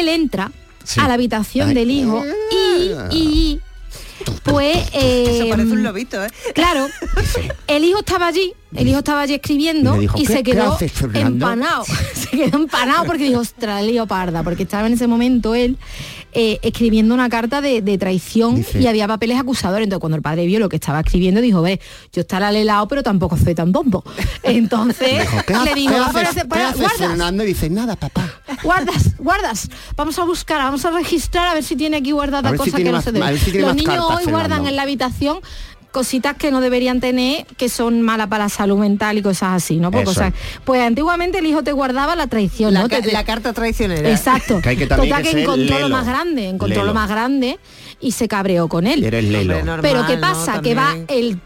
[0.00, 0.50] él entra
[0.84, 1.00] Sí.
[1.00, 1.74] a la habitación Ay.
[1.74, 2.22] del hijo
[3.10, 3.60] y, y
[4.42, 6.28] pues eh, Eso parece un lobito, ¿eh?
[6.54, 6.86] Claro,
[7.66, 10.42] el hijo estaba allí, el hijo estaba allí escribiendo Y y, le dijo, ¿qué- se
[10.42, 11.84] quedó haces, empanado.
[12.14, 15.78] se quedó empanado porque dijo, ostras, lío parda, porque estaba en ese momento él
[16.34, 19.84] eh, escribiendo una carta de, de traición Dice- y había papeles acusadores.
[19.84, 21.80] Entonces cuando el padre vio lo que estaba escribiendo, dijo, ve,
[22.12, 24.04] yo estaré alelado, pero tampoco soy tan bombo.
[24.42, 26.98] Entonces Dijo, ¿qué, le haces, dijo, qué "Va por haces- ese- qué para- haces, guardas,
[27.08, 27.44] Fernando?
[27.44, 28.28] Y dice, nada, papá.
[28.62, 29.68] guardas, guardas.
[29.96, 32.92] Vamos a buscar, vamos a registrar a ver si tiene aquí guardada si tiene que
[32.92, 34.68] no se si tiene Los niños cartas, hoy guardan Fernando.
[34.68, 35.38] en la habitación
[35.94, 39.76] cositas que no deberían tener, que son malas para la salud mental y cosas así,
[39.76, 39.90] ¿no?
[39.92, 42.88] Pues, cosas- pues antiguamente el hijo te guardaba la traición, La, ¿no?
[42.88, 44.10] ca- Te- te- la carta traicionera.
[44.10, 44.60] Exacto.
[44.60, 46.86] Que hay que también Total que que ser encontró lo más grande, encontró Lelo.
[46.88, 47.58] lo más grande
[48.00, 49.04] y se cabreó con él.
[49.04, 49.54] Eres lelo.
[49.54, 50.20] Hombre, normal, Pero ¿qué ¿no?
[50.20, 50.60] pasa?
[50.60, 51.38] que va el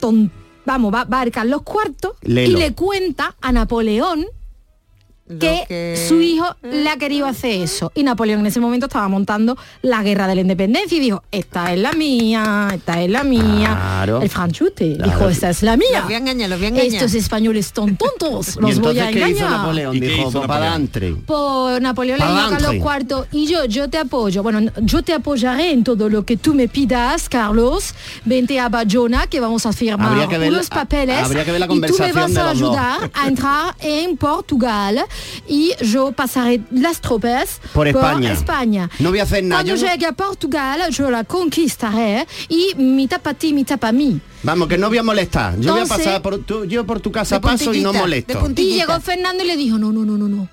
[0.00, 0.30] ton
[0.64, 4.24] vamos, va, va a Carlos IV y le cuenta a Napoleón
[5.28, 7.90] que, que- su hijo le ha querido hacer eso.
[7.94, 11.72] Y Napoleón en ese momento estaba montando la guerra de la independencia y dijo, esta
[11.72, 13.76] es la mía, esta es la mía.
[13.80, 14.22] Claro.
[14.22, 15.10] El franchute Claro.
[15.12, 15.86] dijo, esta es la mía.
[15.94, 16.94] Los voy a engañar, los voy a engañar.
[16.94, 19.50] Estos españoles son tontos, ¿Y los voy a qué hizo engañar.
[19.50, 19.96] Napoleón?
[19.96, 20.88] ¿Y qué Dijo, hizo "Pues Napoleón?
[20.88, 21.16] pa'lante".
[21.26, 22.50] Pues Napoleón le dijo a.
[22.50, 24.42] Carlos IV y yo, yo te apoyo.
[24.42, 27.94] Bueno, yo te apoyaré en todo lo que tú me pidas, Carlos.
[28.24, 31.68] Vente a Bayona que vamos a firmar ver- unos papeles habría que ver la y
[31.68, 35.04] tú me conversación vas a ayudar a entrar en Portugal
[35.48, 38.32] y yo pasaré las tropas Por España.
[38.32, 38.90] España.
[38.98, 39.62] No voy a hacer nada.
[39.62, 43.92] Cuando yo no- llegue a Portugal, yo la conquistaré y mitad para ti, mitad para
[43.92, 44.20] mí.
[44.42, 45.58] Vamos, que no voy a molestar.
[45.58, 48.48] Yo voy a Entonces- pasar por tu, yo por tu casa paso y no molesto.
[48.56, 50.48] Y llegó Fernando y le dijo, no, no, no, no, no.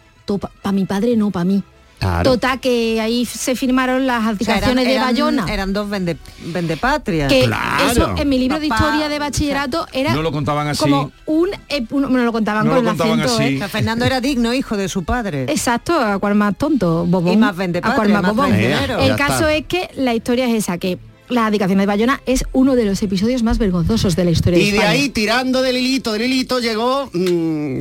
[0.62, 1.62] Para mi padre, no, para mí.
[2.04, 2.32] Claro.
[2.32, 5.46] Total, que ahí se firmaron las O sea, de Bayona.
[5.52, 7.30] Eran dos vende, vendepatrias.
[7.32, 7.92] que Claro.
[7.92, 10.80] eso en mi libro de historia de bachillerato era No lo contaban así.
[10.80, 11.50] como un,
[11.92, 13.56] un- no lo contaban No con lo contaban acento, así.
[13.56, 15.44] O sea, Fernando era digno hijo de su padre.
[15.44, 15.46] ¿eh?
[15.50, 17.34] Exacto, a cual más tonto, bobón.
[17.34, 18.54] Y más vende a cual más más bobón.
[18.54, 19.54] El caso está.
[19.56, 20.98] es que la historia es esa, que
[21.30, 24.64] la abdicación de Bayona es uno de los episodios más vergonzosos de la historia Y
[24.64, 24.90] de España.
[24.92, 27.80] ahí, tirando del hilito, del hilito, llegó mm,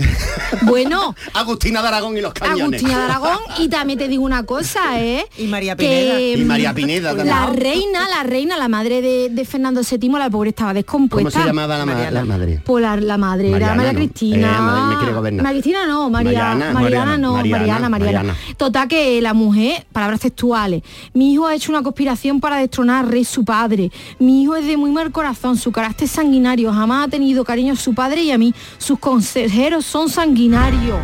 [0.62, 2.80] Bueno, Agustina de Aragón y los cañones.
[2.82, 5.26] Agustina de Aragón y también te digo una cosa, ¿eh?
[5.38, 6.20] Y María Que, Pineda.
[6.20, 10.30] Y María mm, Pineda La reina, la reina, la madre de, de Fernando VII, la
[10.30, 11.30] pobre estaba descompuesta.
[11.30, 12.60] ¿Cómo se llamaba la, ma- la madre?
[12.64, 13.98] Por la, la madre era María ¿no?
[13.98, 14.48] Cristina.
[14.56, 15.42] Eh, madre, me quiere gobernar.
[15.44, 16.72] María Cristina no, María, Mariana.
[16.72, 18.36] Mariana, no, Mariana, Mariana, Mariana, Mariana.
[18.56, 23.24] Total que la mujer, palabras textuales, mi hijo ha hecho una conspiración para destronar rey
[23.32, 23.90] su padre.
[24.18, 27.76] Mi hijo es de muy mal corazón, su carácter sanguinario, jamás ha tenido cariño a
[27.76, 28.54] su padre y a mí.
[28.78, 30.98] Sus consejeros son sanguinarios.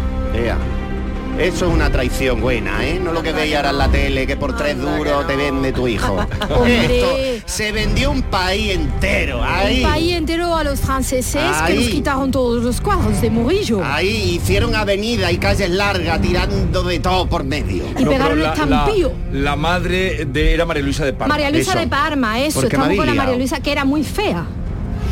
[1.38, 2.98] Eso es una traición buena, ¿eh?
[2.98, 5.86] No lo que veis ahora en la tele, que por tres duros te vende tu
[5.86, 6.18] hijo.
[6.66, 9.40] Esto, se vendió un país entero.
[9.44, 9.84] Ahí.
[9.84, 13.80] Un país entero a los franceses que nos quitaron todos los cuadros de Murillo.
[13.84, 17.84] Ahí hicieron avenida y calles largas tirando de todo por medio.
[17.96, 19.12] Y pegaron pero estampillo.
[19.32, 21.34] La, madre de era María Luisa de Parma.
[21.34, 21.80] María Luisa Eso.
[21.80, 23.36] de Parma, eso, Porque habéis con la María.
[23.36, 24.44] Luisa que era muy fea.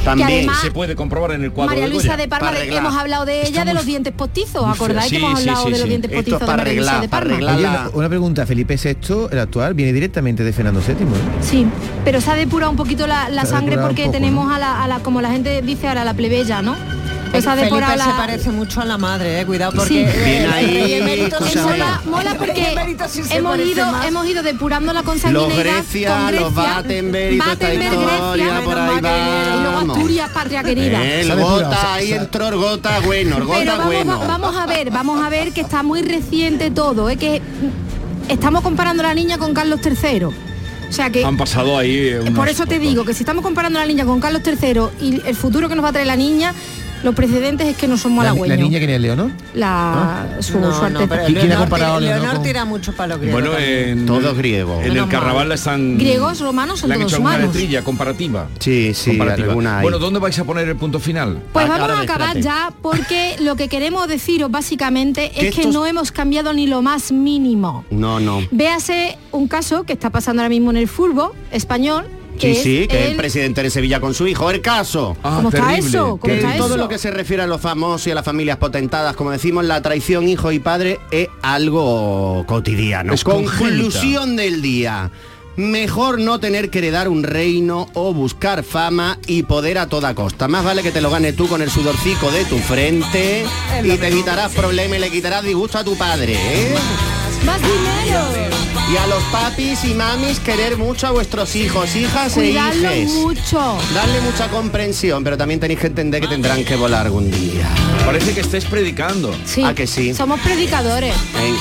[0.07, 0.29] También.
[0.31, 2.16] además- Se puede comprobar en el cuadro María de Luisa Goya.
[2.16, 2.83] de Parma, Para de- arreglar.
[2.85, 5.73] hemos hablado de ella de los dientes postizos, ¿acordáis que hemos Sí, sí, hablado sí,
[5.73, 7.55] de los dientes postizos es de para María Luisa arreglar, de Parma?
[7.57, 11.21] Oye, una, una pregunta, Felipe VI, el actual, viene directamente de Fernando VII, ¿eh?
[11.42, 11.66] Sí,
[12.05, 14.55] pero se ha depurado un poquito la, sangre porque poco, tenemos ¿no?
[14.55, 16.75] a, la, a la, como la gente dice ahora, la plebeya, ¿no?
[17.31, 18.17] Pues ha depurado se la...
[18.17, 19.79] parece mucho a la madre, eh, cuidado Sí.
[19.79, 22.01] porque Bien ahí, cosa sí buena.
[22.07, 22.75] Mola, mola porque
[23.31, 24.07] hemos ido, más.
[24.07, 28.47] hemos ido depurándola con sanguinidad Grecia, con Grecia, los Battenberg y toda esta Battenberg, historia,
[28.47, 29.93] Grecia, por menos ahí que- y luego.
[29.93, 31.05] Asturias, patria querida.
[31.05, 34.19] El gota, ahí entró el gota bueno, el Pero gota vamos, bueno.
[34.21, 37.17] va- vamos a ver, vamos a ver que está muy reciente todo, ¿eh?
[37.17, 37.43] que
[38.29, 40.25] estamos comparando a la niña con Carlos III.
[40.25, 40.33] O
[40.93, 41.97] sea que Han pasado ahí.
[42.09, 44.83] eh, por eso te digo que si estamos comparando a la niña con Carlos III
[45.01, 46.55] y el futuro que nos va a traer la niña,
[47.02, 48.56] los precedentes es que no somos La, halagüeños.
[48.59, 49.30] la niña que es Leonor.
[49.54, 52.64] La, su, No, su no, pero ¿Quién ha Leonor, comparado a tira, Leonor con- tira
[52.64, 53.40] mucho para los griegos.
[53.42, 54.85] Bueno, en, Todos griegos.
[54.85, 55.98] En el carnaval están...
[55.98, 57.54] Griegos, romanos, son le han todos hecho una humanos.
[57.54, 58.48] letrilla comparativa.
[58.59, 59.48] Sí, sí, comparativa.
[59.48, 59.82] alguna hay.
[59.82, 61.42] Bueno, ¿dónde vais a poner el punto final?
[61.52, 62.42] Pues Ah, vamos a acabar espérate.
[62.42, 66.82] ya porque lo que queremos deciros básicamente es que estos- no hemos cambiado ni lo
[66.82, 67.85] más mínimo.
[67.90, 68.40] No, no.
[68.50, 72.06] Véase un caso que está pasando ahora mismo en el fútbol español.
[72.38, 74.51] Sí, sí, que es el presidente de Sevilla con su hijo.
[74.51, 75.16] El caso.
[75.22, 75.88] Ah, ¿Cómo está terrible.
[75.88, 76.05] eso?
[76.18, 76.77] ¿Cómo Que está todo eso?
[76.77, 79.83] lo que se refiere a los famosos y a las familias potentadas, como decimos, la
[79.83, 83.12] traición hijo y padre es algo cotidiano.
[83.12, 83.59] Es congénita.
[83.59, 85.11] Conclusión del día.
[85.57, 90.49] Mejor no tener que heredar un reino o buscar fama y poder a toda costa.
[90.49, 93.46] Más vale que te lo ganes tú con el sudorcico de tu frente
[93.83, 96.35] y te evitarás problemas y le quitarás disgusto a tu padre.
[96.37, 96.75] ¿eh?
[97.46, 98.20] Más dinero.
[98.92, 103.12] Y a los papis y mamis querer mucho a vuestros hijos, hijas Cuidadlo e hijes.
[103.14, 103.78] mucho.
[103.94, 107.68] Darle mucha comprensión, pero también tenéis que entender que tendrán que volar algún día.
[108.04, 109.35] Parece que estés predicando.
[109.44, 109.64] Sí.
[109.64, 110.14] ¿A que sí?
[110.14, 111.14] Somos predicadores.
[111.14, 111.54] ¿eh?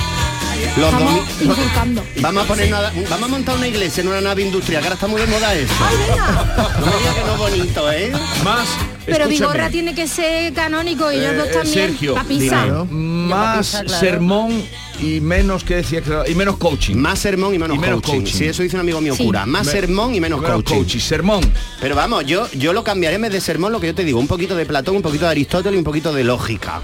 [0.78, 2.04] Los Estamos domi- inculcando.
[2.22, 4.96] Vamos a poner una- vamos a montar una iglesia en una nave industrial, que ahora
[4.96, 5.74] está muy de moda eso.
[5.82, 6.70] Ay, venga.
[6.80, 8.12] No me digas que no es bonito, ¿eh?
[8.44, 8.68] Más.
[9.06, 11.74] Pero Vigorra tiene que ser canónico y ellos eh, dos también.
[11.90, 12.66] Sergio, Papisa.
[12.90, 14.00] Más Ya, papisa, claro.
[14.00, 14.64] sermón
[15.02, 16.96] y menos que decía que- y menos coaching.
[16.96, 18.20] Más sermón y menos, Y menos coaching.
[18.22, 18.34] coaching.
[18.38, 19.24] Sí, eso dice un amigo mío Sí.
[19.24, 19.46] cura.
[19.46, 21.00] Más Me- sermón y menos coaching.
[21.00, 21.42] Sermón.
[21.82, 24.20] Pero vamos, yo, yo lo cambiaré en vez de sermón, lo que yo te digo,
[24.20, 26.82] un poquito de Platón, un poquito de Aristóteles y un poquito de lógica.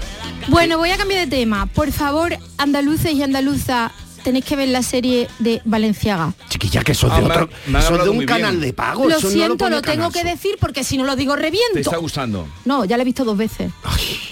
[0.48, 1.66] Bueno, voy a cambiar de tema.
[1.66, 6.32] Por favor, andaluces y andaluzas, tenéis que ver la serie de Valenciaga.
[6.48, 8.60] Chiquilla, que sos Ah, de me ha- otro, me sos de un canal bien.
[8.60, 9.04] de pago.
[9.08, 11.78] Lo no siento, lo tengo que decir porque si no lo digo ¿Te reviento.
[11.78, 12.46] está gustando?
[12.64, 13.70] No, ya la he visto dos veces.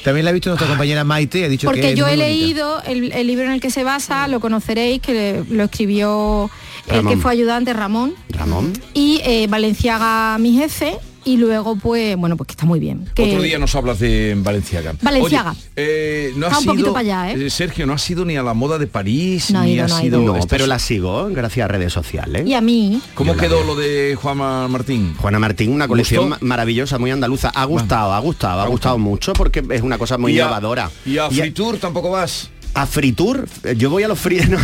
[0.05, 2.15] También la ha visto nuestra compañera Maite y ha dicho que Porque es yo muy
[2.15, 2.29] he bonita.
[2.29, 6.51] leído el, el libro en el que se basa, lo conoceréis, que lo escribió
[6.89, 8.15] el que fue ayudante Ramón.
[8.31, 8.73] Ramón.
[8.95, 13.23] Y eh, Valenciaga, mi jefe, y luego pues bueno pues que está muy bien que
[13.25, 14.95] Otro día nos hablas de Valenciaga.
[15.03, 15.51] Valenciaga.
[15.53, 17.51] Oye, eh, no Está has un poquito ido- para allá, ¿eh?
[17.51, 19.89] Sergio, no ha sido ni a la moda de París, No ha ni ido, ha
[19.89, 20.39] no ha sido...
[20.49, 22.47] pero la sigo gracias a redes sociales.
[22.47, 25.15] y a mí ¿Cómo Yo quedó lo de Juana Martín?
[25.19, 27.51] Juana Martín, una colección maravillosa, muy andaluza.
[27.55, 30.91] Ha gustado, ha gustado, ha gustado mucho porque es una cosa muy ¿Y a- innovadora.
[31.05, 32.51] ¿Y a Fritur tampoco vas?
[32.75, 34.59] A Fritur, eh, yo voy a los no.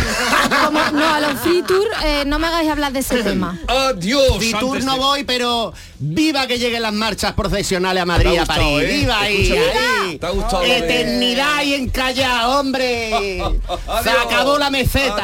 [0.67, 4.37] Como no a los free tour eh, no me hagáis hablar de ese tema Adiós.
[4.37, 8.45] Fritur antes no de- voy, pero viva que lleguen las marchas profesionales a Madrid, a
[8.45, 8.83] París.
[8.83, 8.97] ¿eh?
[8.99, 9.79] Viva ahí, Escúchame.
[10.05, 10.17] ahí.
[10.19, 13.41] ¿Te ha gustado lo de- Eternidad y encalla, hombre.
[14.03, 15.23] Se acabó la meseta.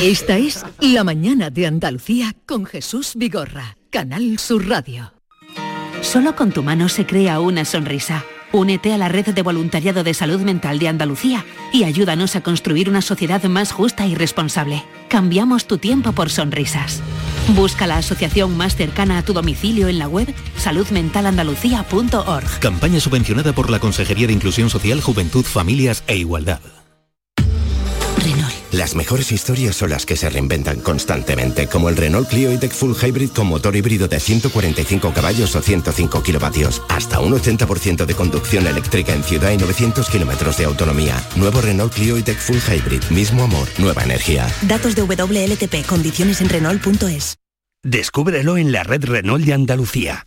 [0.00, 5.12] Esta es La mañana de Andalucía con Jesús Vigorra, Canal Sur Radio.
[6.02, 8.24] Solo con tu mano se crea una sonrisa.
[8.52, 12.90] Únete a la red de voluntariado de salud mental de Andalucía y ayúdanos a construir
[12.90, 14.84] una sociedad más justa y responsable.
[15.08, 17.00] Cambiamos tu tiempo por sonrisas.
[17.56, 22.60] Busca la asociación más cercana a tu domicilio en la web saludmentalandalucía.org.
[22.60, 26.60] Campaña subvencionada por la Consejería de Inclusión Social, Juventud, Familias e Igualdad.
[28.72, 32.94] Las mejores historias son las que se reinventan constantemente, como el Renault Clio E-Tech Full
[32.94, 38.66] Hybrid con motor híbrido de 145 caballos o 105 kilovatios, hasta un 80% de conducción
[38.66, 41.22] eléctrica en ciudad y 900 kilómetros de autonomía.
[41.36, 44.48] Nuevo Renault Clio E-Tech Full Hybrid, mismo amor, nueva energía.
[44.62, 47.36] Datos de WLTP, condiciones en Renault.es.
[47.82, 50.26] Descúbrelo en la red Renault de Andalucía.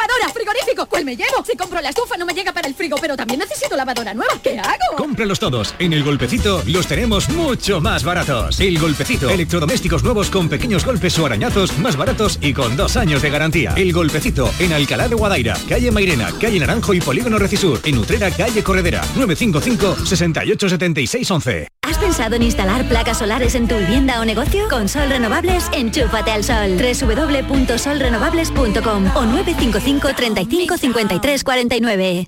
[0.51, 0.85] frigorífico.
[0.87, 1.43] ¿Cuál me llevo?
[1.45, 4.33] Si compro la estufa no me llega para el frigo, pero también necesito lavadora nueva.
[4.43, 4.97] ¿Qué hago?
[4.97, 5.73] Cómpralos todos.
[5.79, 8.59] En El Golpecito los tenemos mucho más baratos.
[8.59, 9.29] El Golpecito.
[9.29, 13.73] Electrodomésticos nuevos con pequeños golpes o arañazos más baratos y con dos años de garantía.
[13.75, 14.51] El Golpecito.
[14.59, 17.79] En Alcalá de Guadaira, calle Mairena, calle Naranjo y Polígono Recisur.
[17.83, 19.01] En Utrera, calle Corredera.
[19.15, 21.80] 955 68 76 11.
[21.91, 24.69] ¿Has pensado en instalar placas solares en tu vivienda o negocio?
[24.69, 26.77] Con Sol Renovables, enchúfate al sol.
[26.77, 32.27] www.solrenovables.com o 955 35 53 49.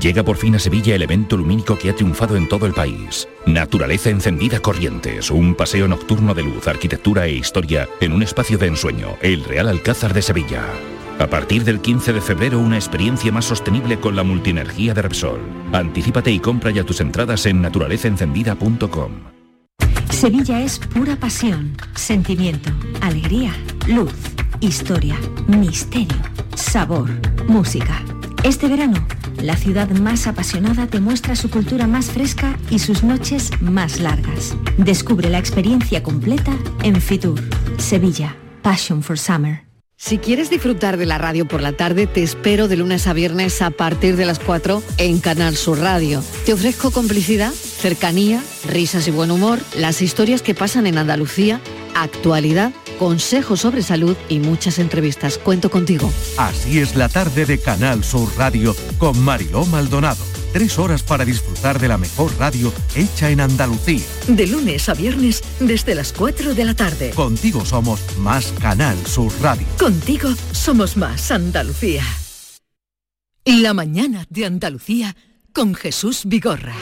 [0.00, 3.28] Llega por fin a Sevilla el evento lumínico que ha triunfado en todo el país.
[3.46, 8.66] Naturaleza encendida Corrientes, un paseo nocturno de luz, arquitectura e historia en un espacio de
[8.66, 10.64] ensueño, el Real Alcázar de Sevilla.
[11.18, 15.40] A partir del 15 de febrero, una experiencia más sostenible con la multienergía de Repsol.
[15.72, 19.12] Anticípate y compra ya tus entradas en naturalezaencendida.com.
[20.10, 23.52] Sevilla es pura pasión, sentimiento, alegría,
[23.86, 24.14] luz,
[24.60, 26.16] historia, misterio,
[26.56, 27.10] sabor,
[27.46, 28.02] música.
[28.42, 29.06] Este verano,
[29.42, 34.56] la ciudad más apasionada te muestra su cultura más fresca y sus noches más largas.
[34.78, 37.40] Descubre la experiencia completa en Fitur,
[37.78, 39.63] Sevilla, Passion for Summer.
[40.04, 43.62] Si quieres disfrutar de la radio por la tarde, te espero de lunes a viernes
[43.62, 46.22] a partir de las 4 en Canal Sur Radio.
[46.44, 51.58] Te ofrezco complicidad, cercanía, risas y buen humor, las historias que pasan en Andalucía,
[51.94, 55.38] actualidad, consejos sobre salud y muchas entrevistas.
[55.38, 56.12] Cuento contigo.
[56.36, 60.33] Así es la tarde de Canal Sur Radio con Mariló Maldonado.
[60.54, 64.04] Tres horas para disfrutar de la mejor radio hecha en Andalucía.
[64.28, 67.10] De lunes a viernes desde las 4 de la tarde.
[67.10, 69.66] Contigo somos más Canal Sur Radio.
[69.76, 72.04] Contigo somos más Andalucía.
[73.44, 75.16] La mañana de Andalucía
[75.52, 76.74] con Jesús Vigorra.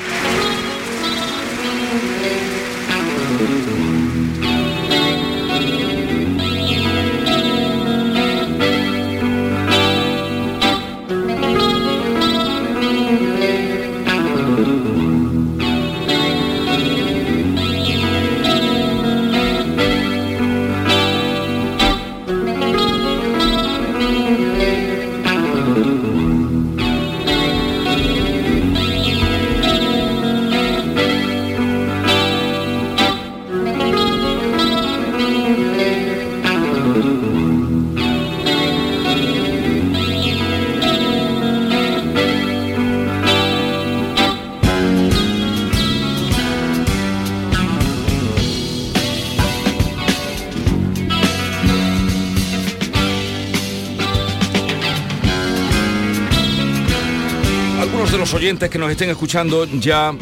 [58.59, 60.15] Que nos estén escuchando ya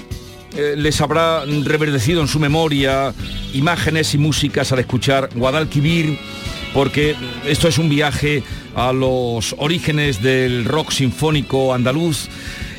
[0.56, 3.12] eh, les habrá reverdecido en su memoria
[3.54, 6.16] imágenes y músicas al escuchar Guadalquivir,
[6.72, 8.44] porque esto es un viaje
[8.76, 12.28] a los orígenes del rock sinfónico andaluz.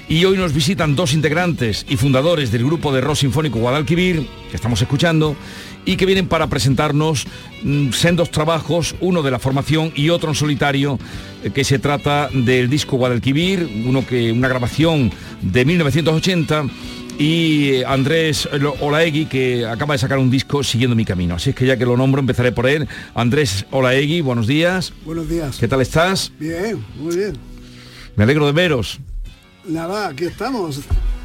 [0.08, 4.56] Y hoy nos visitan dos integrantes y fundadores del grupo de rock sinfónico Guadalquivir, que
[4.56, 5.36] estamos escuchando,
[5.86, 7.26] y que vienen para presentarnos
[7.64, 11.00] mm, sendos trabajos, uno de la formación y otro en solitario,
[11.44, 16.66] eh, que se trata del disco Guadalquivir, uno que, una grabación de 1980
[17.18, 21.36] y eh, Andrés Olaegui, que acaba de sacar un disco Siguiendo mi camino.
[21.36, 22.88] Así es que ya que lo nombro, empezaré por él.
[23.14, 24.94] Andrés Olaegui, buenos días.
[25.06, 25.58] Buenos días.
[25.58, 26.32] ¿Qué tal estás?
[26.40, 27.38] Bien, muy bien.
[28.16, 29.00] Me alegro de veros.
[29.66, 30.82] Nada, aquí estamos.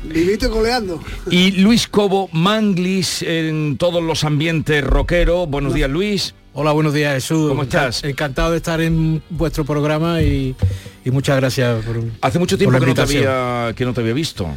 [0.08, 1.00] Vivito coleando.
[1.30, 5.46] Y Luis Cobo Manglis en todos los ambientes rockero.
[5.46, 6.34] Buenos días, Luis.
[6.52, 7.48] Hola, buenos días, Jesús.
[7.48, 8.02] ¿Cómo estás?
[8.04, 10.56] Encantado de estar en vuestro programa y,
[11.04, 14.14] y muchas gracias por Hace mucho tiempo que no, te había, que no te había
[14.14, 14.48] visto.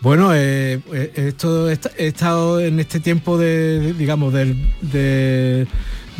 [0.00, 5.66] Bueno, eh, eh, esto, he, estado en este tiempo de, digamos, del, de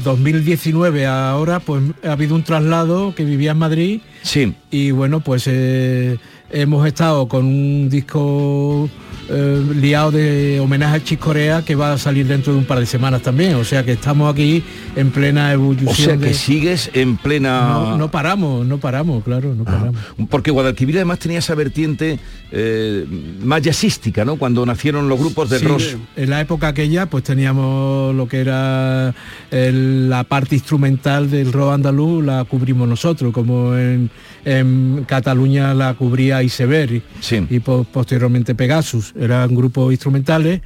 [0.03, 4.01] 2019 a ahora, pues ha habido un traslado que vivía en Madrid.
[4.23, 4.55] Sí.
[4.71, 6.17] Y bueno, pues eh,
[6.55, 8.89] hemos estado con un disco
[9.29, 12.79] eh, liado de homenaje a Chis Corea que va a salir dentro de un par
[12.79, 13.55] de semanas también.
[13.55, 14.63] O sea que estamos aquí
[14.97, 15.89] en plena evolución.
[15.91, 17.61] O sea que sigues en plena.
[17.69, 19.97] No, no, paramos, no paramos, claro, no paramos.
[20.29, 22.19] Porque Guadalquivir además tenía esa vertiente
[22.53, 23.07] eh,
[23.43, 24.37] más jazzística, ¿no?
[24.37, 25.81] Cuando nacieron los grupos de Sí, rock.
[26.17, 29.15] En la época aquella, pues teníamos lo que era
[29.51, 34.11] el- la parte instrumental del rock andaluz, la cubrimos nosotros, como en,
[34.45, 37.03] en Cataluña la cubría Iceberg y,
[37.51, 39.13] y po- posteriormente Pegasus.
[39.19, 40.61] Eran grupos instrumentales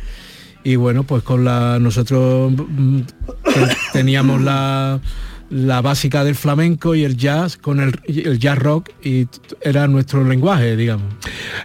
[0.64, 2.98] y bueno, pues con la nosotros mm,
[3.44, 5.00] te- teníamos la
[5.50, 9.26] la básica del flamenco y el jazz con el, el jazz rock y
[9.62, 11.06] era nuestro lenguaje, digamos.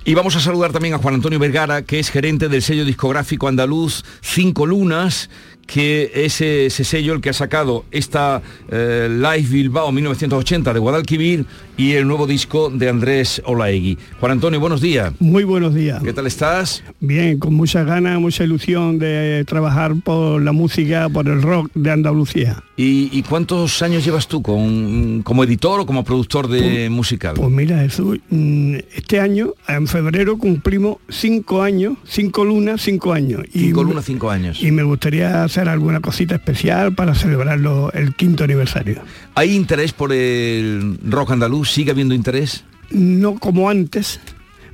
[0.05, 3.49] Y vamos a saludar también a Juan Antonio Vergara, que es gerente del sello discográfico
[3.49, 5.29] andaluz Cinco Lunas,
[5.67, 11.45] que es ese sello el que ha sacado esta eh, Live Bilbao 1980 de Guadalquivir
[11.77, 13.97] y el nuevo disco de Andrés Olaegui.
[14.19, 15.13] Juan Antonio, buenos días.
[15.19, 16.01] Muy buenos días.
[16.03, 16.83] ¿Qué tal estás?
[16.99, 21.91] Bien, con muchas ganas, mucha ilusión de trabajar por la música, por el rock de
[21.91, 22.63] Andalucía.
[22.77, 27.35] ¿Y, y cuántos años llevas tú con, como editor o como productor de musical?
[27.35, 33.41] Pues mira, Jesús, mm, este año, en febrero, cumplimos cinco años, cinco lunas, cinco años.
[33.51, 34.61] Cinco lunas, cinco años.
[34.61, 39.01] Y me gustaría hacer alguna cosita especial para celebrarlo el quinto aniversario.
[39.35, 41.62] ¿Hay interés por el rock andaluz?
[41.65, 42.63] ¿Sigue habiendo interés?
[42.93, 44.19] no como antes,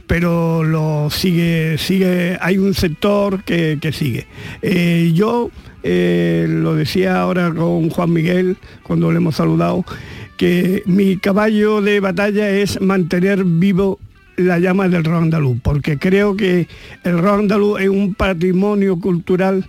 [0.08, 4.28] pero lo sigue, sigue, hay un sector que, sigue.
[4.62, 5.50] Eh, yo
[5.84, 9.86] eh, lo decía ahora con Juan Miguel cuando le hemos saludado,
[10.38, 14.00] que mi caballo de batalla es mantener vivo
[14.36, 16.68] la llama del rock andaluz, porque creo que
[17.04, 19.68] el rock andaluz es un patrimonio cultural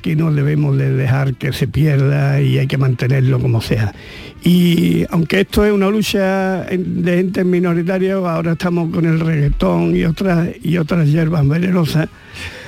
[0.00, 3.94] que no debemos de dejar que se pierda y hay que mantenerlo como sea.
[4.44, 10.04] Y aunque esto es una lucha de entes minoritarios, ahora estamos con el reggaetón y
[10.04, 12.08] otras y otras hierbas venenosas.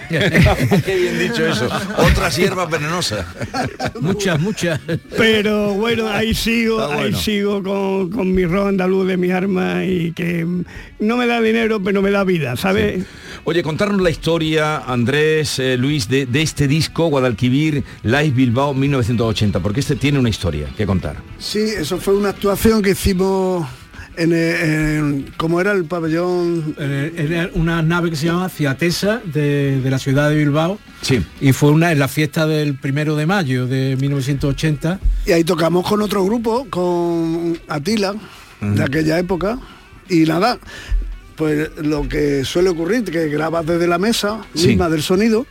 [0.85, 1.69] Qué bien dicho eso.
[1.97, 3.27] Otras hierbas venenosas.
[4.01, 4.81] muchas, muchas.
[5.17, 10.13] Pero bueno, ahí sigo, ahí sigo con, con mi rock andaluz de mi arma y
[10.13, 10.47] que
[11.01, 13.05] no me da dinero, pero me da vida, ¿sabes?
[13.47, 19.61] Oye, contarnos la historia, Andrés, eh, Luis, de, de este disco, Guadalquivir, Live Bilbao 1980,
[19.61, 21.17] porque este tiene una historia que contar.
[21.39, 23.69] Sí, eso fue una actuación que hicimos
[24.17, 29.21] en, eh, en- como era el pabellón Eh, Era una nave que se llama Ciatesa
[29.25, 30.79] de, de la ciudad de Bilbao.
[31.03, 31.23] Sí.
[31.43, 35.01] Y fue una en la fiesta del primero de mayo de 1980.
[35.27, 38.15] Y ahí tocamos con otro grupo, con Atila,
[38.63, 39.59] de aquella época.
[40.09, 40.59] Y nada,
[41.37, 44.69] pues lo que suele ocurrir, que grabas desde la mesa Sí.
[44.69, 45.47] misma del sonido,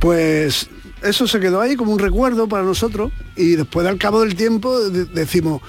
[0.00, 0.68] pues
[1.02, 3.12] eso se quedó ahí como un recuerdo para nosotros.
[3.36, 5.60] Y después al cabo del tiempo de- decimos,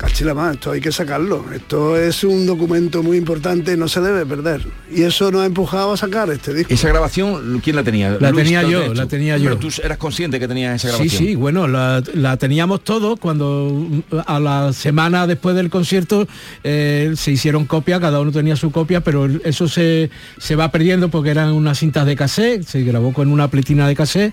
[0.00, 1.44] cachila más, esto hay que sacarlo.
[1.54, 4.66] Esto es un documento muy importante, no se debe perder.
[4.90, 6.72] Y eso nos ha empujado a sacar este disco.
[6.72, 8.16] Esa grabación, ¿quién la tenía?
[8.18, 9.44] La Luis, tenía ¿la yo, la tenía yo.
[9.50, 11.22] Pero tú eras consciente que tenías esa Sí, grabación.
[11.28, 13.86] sí, bueno, la, la teníamos todos cuando
[14.26, 16.26] a la semana después del concierto
[16.64, 20.08] eh, se hicieron copias, cada uno tenía su copia, pero eso se,
[20.38, 23.94] se va perdiendo porque eran unas cintas de cassette, se grabó con una pletina de
[23.94, 24.32] cassette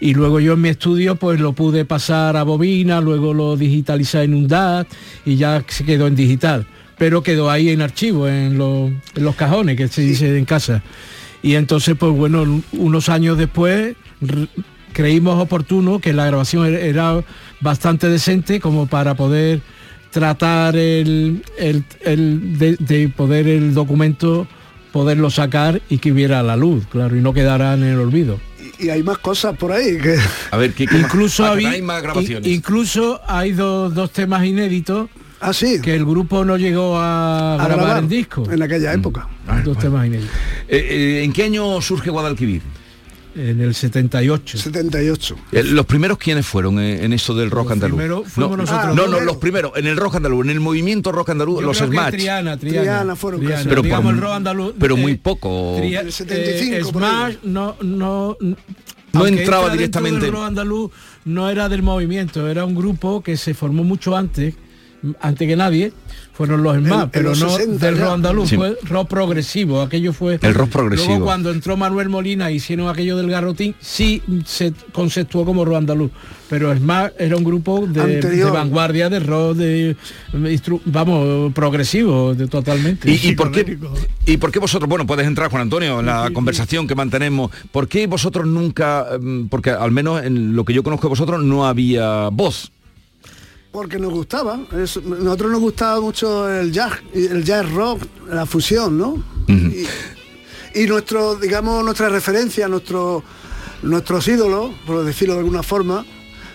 [0.00, 4.22] y luego yo en mi estudio pues lo pude pasar a bobina, luego lo digitalicé
[4.22, 4.86] en un DAT
[5.24, 6.66] y ya se quedó en digital,
[6.98, 10.82] pero quedó ahí en archivo, en, los- en los cajones que se dice en casa.
[11.42, 13.94] Y entonces, pues bueno, unos años después
[14.92, 17.24] creímos oportuno que la grabación era- era
[17.60, 19.60] bastante decente como para poder
[20.10, 24.46] tratar el, el- el- de, de poder el documento
[24.92, 28.38] poderlo sacar y que hubiera la luz, claro, y no quedara en el olvido.
[28.78, 30.16] Y hay más cosas por ahí que...
[30.50, 32.46] A ver, ¿qué, incluso Ah, que había- hay más grabaciones.
[32.48, 35.08] in- incluso hay dos, dos temas inéditos
[35.40, 35.80] Ah, sí.
[35.82, 38.50] que el grupo no llegó a, A grabar, grabar en disco.
[38.50, 39.28] en aquella época.
[39.46, 40.34] Ah, dos temas inéditos.
[40.68, 40.86] Eh,
[41.20, 42.62] eh, ¿En qué año surge Guadalquivir?
[43.36, 44.56] En el 78.
[44.58, 45.36] 78.
[45.52, 47.96] Eh, ¿Los primeros quiénes fueron eh, en esto del rock andaluz?
[47.98, 48.96] primeros fuimos no, nosotros.
[48.96, 51.66] no, Ah, no, los primeros, en el rock andaluz, en el movimiento rock andaluz, Yo
[51.66, 52.10] los creo que Smash.
[52.12, 53.56] Triana, Triana, Triana fueron Triana.
[53.56, 53.68] casi.
[53.68, 54.74] Pero digamos el rock andaluz.
[54.80, 55.74] pero eh, muy poco.
[55.78, 56.84] Tria- El 75 eh.
[56.92, 58.56] Smash no, no, No
[59.12, 60.20] aunque entraba directamente.
[60.26, 60.90] del rock andaluz
[61.26, 64.54] no era del movimiento, era un grupo que se formó mucho antes,
[65.20, 65.92] antes que nadie,
[66.32, 68.56] fueron los en pero los no 60 del rock andaluz, Sí.
[68.56, 71.08] fue rock progresivo, aquello fue El rock progresivo.
[71.10, 75.76] Luego cuando entró Manuel Molina y hicieron aquello del garrotín, sí se conceptuó como rock
[75.76, 76.10] andaluz,
[76.50, 79.96] pero Smash era un grupo de, vanguardia, de rock, de
[80.84, 83.10] vamos, progresivo, de, totalmente.
[83.10, 83.78] ¿Y, y por qué,
[84.26, 87.88] ¿Y por qué vosotros, bueno, puedes entrar Juan Antonio en la conversación que mantenemos, ¿por
[87.88, 91.66] qué vosotros nunca, mm, porque al menos en lo que yo conozco de vosotros no
[91.66, 92.72] había voz?
[93.72, 94.58] Porque nos gustaba.
[94.82, 99.22] Es- nosotros nos gustaba mucho el jazz, el jazz rock, la fusión, ¿no?
[99.48, 99.86] y,
[100.82, 103.22] y nuestro, digamos, nuestra referencia, nuestro,
[103.82, 106.04] nuestros ídolos, por decirlo de alguna forma,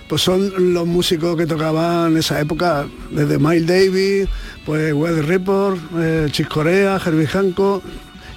[0.09, 4.27] pues son los músicos que tocaban en esa época, desde Miles Davis,
[4.65, 7.81] pues Weather Report, eh, Chis Corea, Herbie Hancock,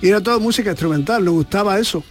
[0.00, 2.04] y era toda música instrumental, nos gustaba eso.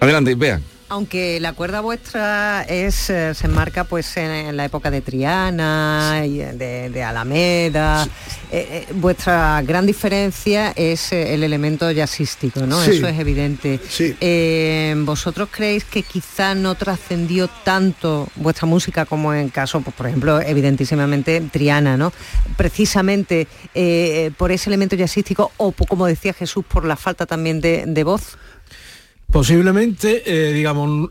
[0.00, 0.62] Adelante, vean.
[0.90, 6.22] Aunque la cuerda vuestra es, eh, se enmarca pues en, en la época de Triana,
[6.24, 8.08] y eh, de, de Alameda,
[8.50, 12.82] eh, eh, vuestra gran diferencia es el elemento jazzístico, ¿no?
[12.82, 12.92] Sí.
[12.92, 13.78] Eso es evidente.
[13.98, 20.06] Eh, ¿Vosotros creéis que quizá no trascendió tanto vuestra música como en caso, pues, por
[20.06, 22.12] ejemplo, evidentísimamente Triana, ¿no?
[22.56, 23.46] Precisamente
[24.38, 28.38] por ese elemento jazzístico o, como decía Jesús, por la falta también de, de voz?
[29.30, 31.10] Posiblemente, eh, digamos,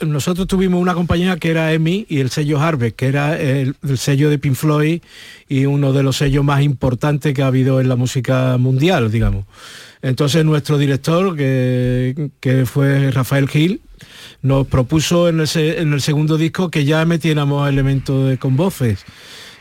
[0.00, 3.98] nosotros tuvimos una compañía que era EMI y el sello Harvest, que era el, el
[3.98, 5.02] sello de Pink Floyd
[5.48, 9.46] y uno de los sellos más importantes que ha habido en la música mundial, digamos.
[10.06, 13.80] Entonces nuestro director, que, fue Rafael Gil,
[14.40, 19.04] nos propuso en el, segundo disco que ya metiéramos elementos de, con voces.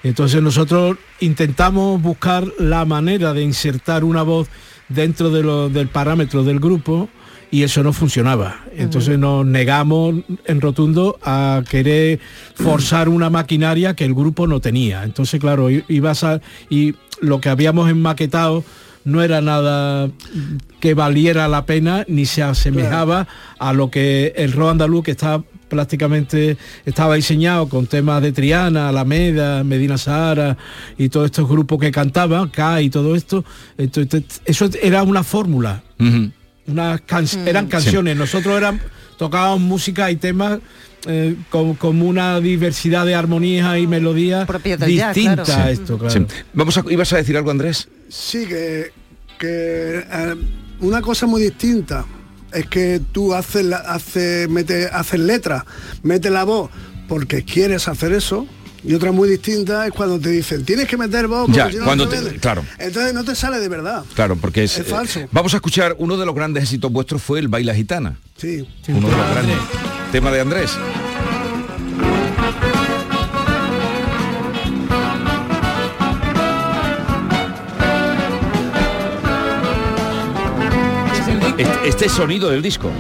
[0.04, 4.48] Entonces nosotros intentamos buscar la manera de insertar una voz
[4.88, 7.10] dentro del parámetro del grupo
[7.56, 8.66] y eso no funcionaba.
[8.76, 12.20] Entonces nos negamos en rotundo a querer
[12.54, 15.06] forzar una maquinaria que el grupo no tenía.
[15.06, 18.66] Entonces, claro, ibas a, y lo que habíamos enmaquetado
[19.06, 20.10] no era nada
[20.82, 23.26] que valiera la pena ni se asemejaba
[23.58, 28.90] a lo que el rock andaluz que está prácticamente estaba diseñado con temas de Triana,
[28.90, 30.58] Alameda, Medina Sahara
[30.98, 33.46] y todos estos grupos que cantaban, K y todo esto.
[33.78, 35.84] Entonces, eso era una fórmula
[36.68, 38.82] unas can- eran canciones nosotros eran
[39.18, 40.60] tocábamos música y temas
[41.08, 45.64] eh, con, con una diversidad de armonías y melodías del jazz, distinta claro.
[45.64, 46.14] a esto claro.
[46.14, 46.26] Sí.
[46.54, 47.88] Vamos a, ¿Ibas a decir algo, Andrés?
[48.10, 48.92] Sí, que,
[49.38, 50.36] que, eh,
[50.80, 52.06] una cosa muy distinta
[52.52, 55.64] es que tú haces, la- haces, mete, haces letras,
[56.02, 56.72] metes la voz
[57.08, 58.48] porque quieres hacer eso.
[58.88, 61.86] Y otra muy distinta es cuando te dicen, tienes que meter porque Ya, si no,
[61.86, 62.40] cuando te te- vende".
[62.40, 62.64] claro.
[62.78, 64.04] Entonces no te sale de verdad.
[64.14, 65.20] Claro, porque es, Es falso.
[65.22, 68.18] eh, vamos a escuchar uno de los grandes éxitos vuestros fue el Baila Gitana.
[68.38, 68.68] Sí.
[68.90, 69.58] Uno de los grandes.
[70.12, 70.72] Tema de Andrés.
[81.58, 82.92] Este, este sonido del disco.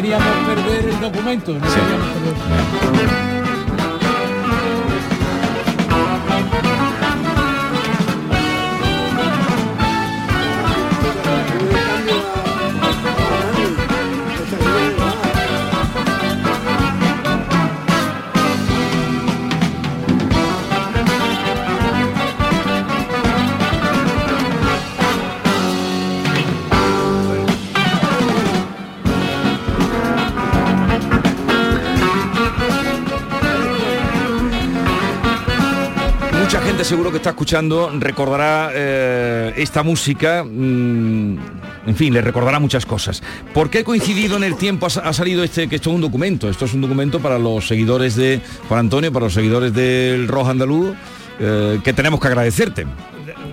[0.00, 1.78] queríamos perder el documento, no sí.
[1.78, 2.08] queríamos
[2.94, 3.39] perder.
[36.52, 41.36] Mucha gente seguro que está escuchando recordará eh, esta música, mm,
[41.86, 43.22] en fin, le recordará muchas cosas.
[43.54, 45.94] ¿Por qué ha coincidido en el tiempo, ha, sa- ha salido este, que esto es
[45.94, 46.50] un documento?
[46.50, 50.50] Esto es un documento para los seguidores de Juan Antonio, para los seguidores del Rojo
[50.50, 50.96] Andaluz,
[51.38, 52.84] eh, que tenemos que agradecerte.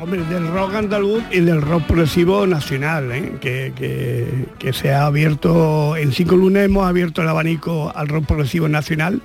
[0.02, 3.34] Hombre, del rock andaluz y del rock progresivo nacional, ¿eh?
[3.39, 8.26] que, que- que se ha abierto, en cinco lunes hemos abierto el abanico al rock
[8.26, 9.22] progresivo nacional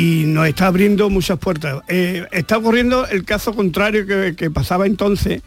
[0.00, 1.82] y nos está abriendo muchas puertas.
[1.88, 5.42] Eh, está ocurriendo el caso contrario que, que pasaba entonces,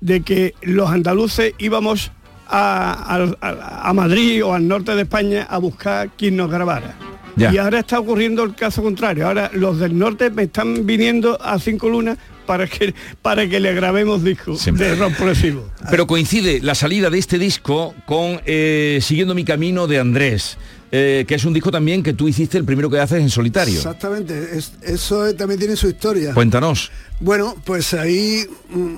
[0.00, 2.12] de que los andaluces íbamos
[2.46, 6.94] a, a- a Madrid o al norte de España a buscar quien nos grabara.
[7.36, 7.52] Ya.
[7.52, 9.26] Y ahora está ocurriendo el caso contrario.
[9.26, 13.74] Ahora los del norte me están viniendo a cinco lunas para que para que le
[13.74, 15.70] grabemos discos de rock progresivo.
[15.90, 20.56] Pero coincide la salida de este disco con eh, Siguiendo mi camino de Andrés,
[20.90, 23.76] eh, que es un disco también que tú hiciste el primero que haces en solitario.
[23.76, 26.32] Exactamente, es- eso también tiene su historia.
[26.34, 26.90] Cuéntanos.
[27.20, 28.94] Bueno, pues ahí, mm,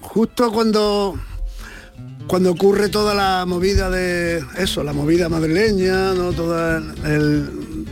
[0.00, 1.18] justo cuando
[2.26, 6.32] cuando ocurre toda la movida de eso, la movida madrileña, ¿no?
[6.32, 7.84] Toda el,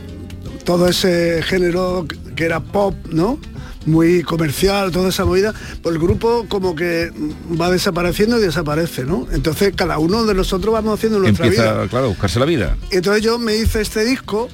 [0.65, 3.37] todo ese género que era pop, ¿no?
[3.85, 7.11] Muy comercial, toda esa movida, pues el grupo como que
[7.59, 9.27] va desapareciendo y desaparece, ¿no?
[9.31, 11.87] Entonces cada uno de nosotros vamos haciendo nuestra Empieza, vida.
[11.89, 12.77] claro, a buscarse la vida.
[12.91, 14.47] Y entonces yo me hice este disco,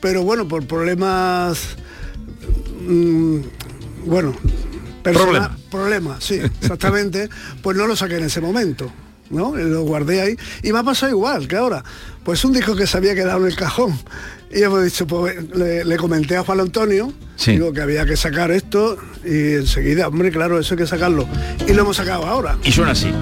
[0.00, 1.76] pero bueno, por problemas,
[2.88, 3.38] mm,
[4.06, 4.34] bueno,
[5.02, 5.56] Problema.
[5.70, 7.28] problemas, sí, exactamente,
[7.62, 8.90] pues no lo saqué en ese momento.
[9.30, 9.56] ¿no?
[9.56, 11.82] Lo guardé ahí y me ha pasado igual que ahora.
[12.24, 13.98] Pues un disco que se había quedado en el cajón.
[14.52, 17.52] Y hemos dicho, pues le, le comenté a Juan Antonio, Sí.
[17.52, 21.28] digo que había que sacar esto y enseguida, hombre, claro, eso hay que sacarlo.
[21.68, 22.58] Y lo hemos sacado ahora.
[22.64, 23.12] Y suena así.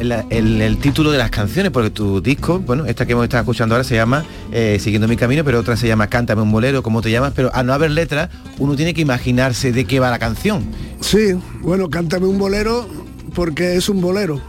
[0.00, 3.74] En el título de las canciones, porque tu disco, bueno, esta que hemos estado escuchando
[3.74, 7.02] ahora se llama eh, Siguiendo mi camino, pero otra se llama Cántame un bolero, ¿cómo
[7.02, 7.32] te llamas?
[7.36, 10.64] Pero al no haber letra, uno tiene que imaginarse de qué va la canción.
[11.00, 12.88] Sí, bueno, cántame un bolero
[13.34, 14.40] porque es un bolero.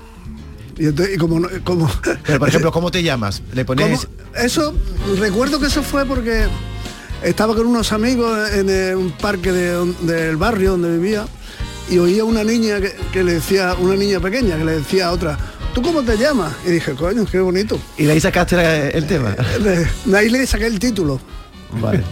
[0.77, 1.89] Y, entonces- y como, no- como
[2.25, 3.41] Pero por ejemplo, ¿cómo te llamas?
[3.53, 4.05] Le pones...
[4.05, 4.15] ¿Cómo?
[4.41, 4.73] Eso,
[5.19, 6.45] recuerdo que eso fue porque
[7.23, 11.25] estaba con unos amigos en un parque de del barrio donde vivía
[11.89, 15.11] y oía una niña que, que le decía, una niña pequeña que le decía a
[15.11, 15.37] otra,
[15.73, 16.53] ¿tú cómo te llamas?
[16.65, 17.79] Y dije, coño, qué bonito.
[17.97, 19.31] Y de ahí sacaste el tema.
[19.61, 21.19] De, de ahí le saqué el título,
[21.81, 22.03] Vale.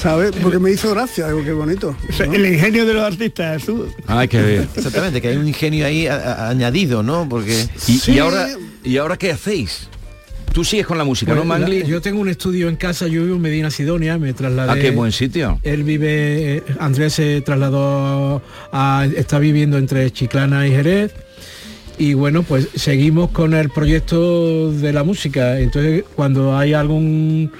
[0.00, 0.32] ¿sabes?
[0.42, 1.96] Porque me hizo gracia, digo, qué bonito.
[2.26, 2.32] ¿no?
[2.34, 3.86] El ingenio de los artistas, tú.
[4.06, 4.68] Hay que ver.
[4.76, 7.26] Exactamente, que hay un ingenio ahí a- a- añadido, ¿no?
[7.28, 7.66] Porque...
[7.86, 8.48] Y, y ahora,
[8.84, 9.88] ¿Y ahora qué hacéis?
[10.58, 11.82] Tú sigues con la música, Pues, ¿no, Mangli?
[11.82, 14.72] la- yo tengo un estudio en casa, yo vivo en Medina Sidonia, me trasladé.
[14.72, 15.60] Ah, qué buen sitio.
[15.62, 18.42] Él vive, eh, Andrés se trasladó
[18.72, 21.14] a, está viviendo entre Chiclana y Jerez.
[21.96, 25.60] Y bueno, pues seguimos con el proyecto de la música.
[25.60, 27.52] Entonces, cuando hay algún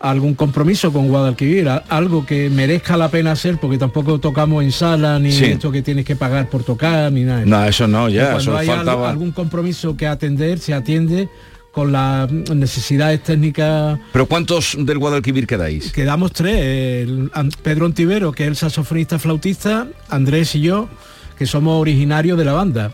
[0.00, 5.18] algún compromiso con Guadalquivir, algo que merezca la pena hacer, porque tampoco tocamos en sala,
[5.20, 5.44] ni Sí.
[5.46, 7.44] esto que tienes que pagar por tocar, ni nada.
[7.46, 9.08] No, eso no, ya, Cuando eso hay faltaba.
[9.08, 11.28] algún compromiso que atender, se atiende
[11.72, 15.90] con las necesidades técnicas Pero ¿cuántos del Guadalquivir quedáis?
[15.90, 17.30] Quedamos tres, el
[17.62, 20.88] Pedro Ontivero, que es el saxofonista flautista, Andrés y yo,
[21.36, 22.92] que somos originarios de la banda.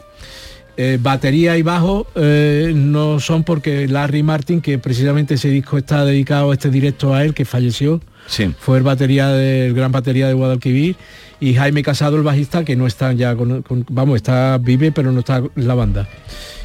[0.81, 6.05] Eh, batería y bajo eh, no son porque Larry Martin, que precisamente ese disco está
[6.05, 8.55] dedicado, este directo a él, que falleció, Sí.
[8.61, 10.95] fue el batería del gran batería de Guadalquivir,
[11.41, 15.11] y Jaime Casado, el bajista, que no está ya con, con- vamos, está vive, pero
[15.13, 16.09] no está en la banda.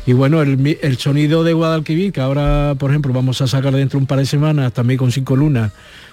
[0.05, 4.03] Y bueno, el, sonido de Guadalquivir, que ahora, por ejemplo, vamos a sacar dentro de
[4.03, 5.72] un par de semanas, también con Cinco Lunas,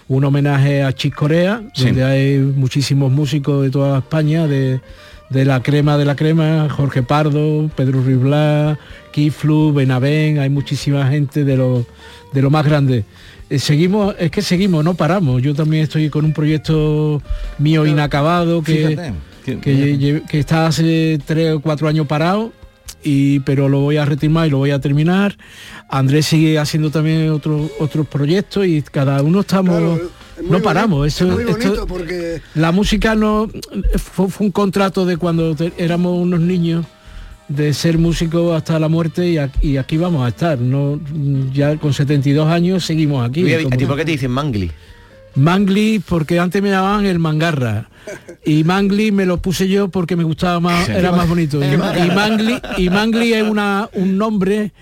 [0.08, 1.86] un homenaje a Chis Corea, Sí.
[1.86, 4.80] donde hay muchísimos músicos de toda España, de,
[5.30, 8.78] de la crema de la crema, Jorge Pardo, Pedro Ruiz Blas,
[9.12, 11.84] Kiflu, Benavén, hay muchísima gente de lo,
[12.32, 13.04] de lo más grande.
[13.50, 15.42] Eh, seguimos, es que seguimos, no paramos.
[15.42, 17.20] Yo también estoy con un proyecto
[17.58, 19.12] mío inacabado que, Fíjate,
[19.44, 22.52] que- que, lle- que está hace tres o cuatro años parado.
[23.02, 25.36] Y, pero lo voy a retomar y lo voy a terminar.
[25.88, 30.00] Andrés sigue haciendo también otros otros proyectos y cada uno estamos
[30.48, 33.48] no paramos eso es muy esto- bonito porque la música no
[33.96, 36.84] fue, fue un contrato de cuando éramos unos niños
[37.50, 40.98] de ser músicos hasta la muerte y aquí, y aquí vamos a estar no
[41.52, 44.70] ya con 72 años seguimos aquí Oye, ¿A como- ti por qué te dicen Mangli?
[45.34, 47.88] Mangli porque antes me llamaban el mangarra
[48.44, 52.10] y Mangli me lo puse yo porque me gustaba más era más bonito y, y.
[52.14, 54.72] Mangli y Mangli es una un nombre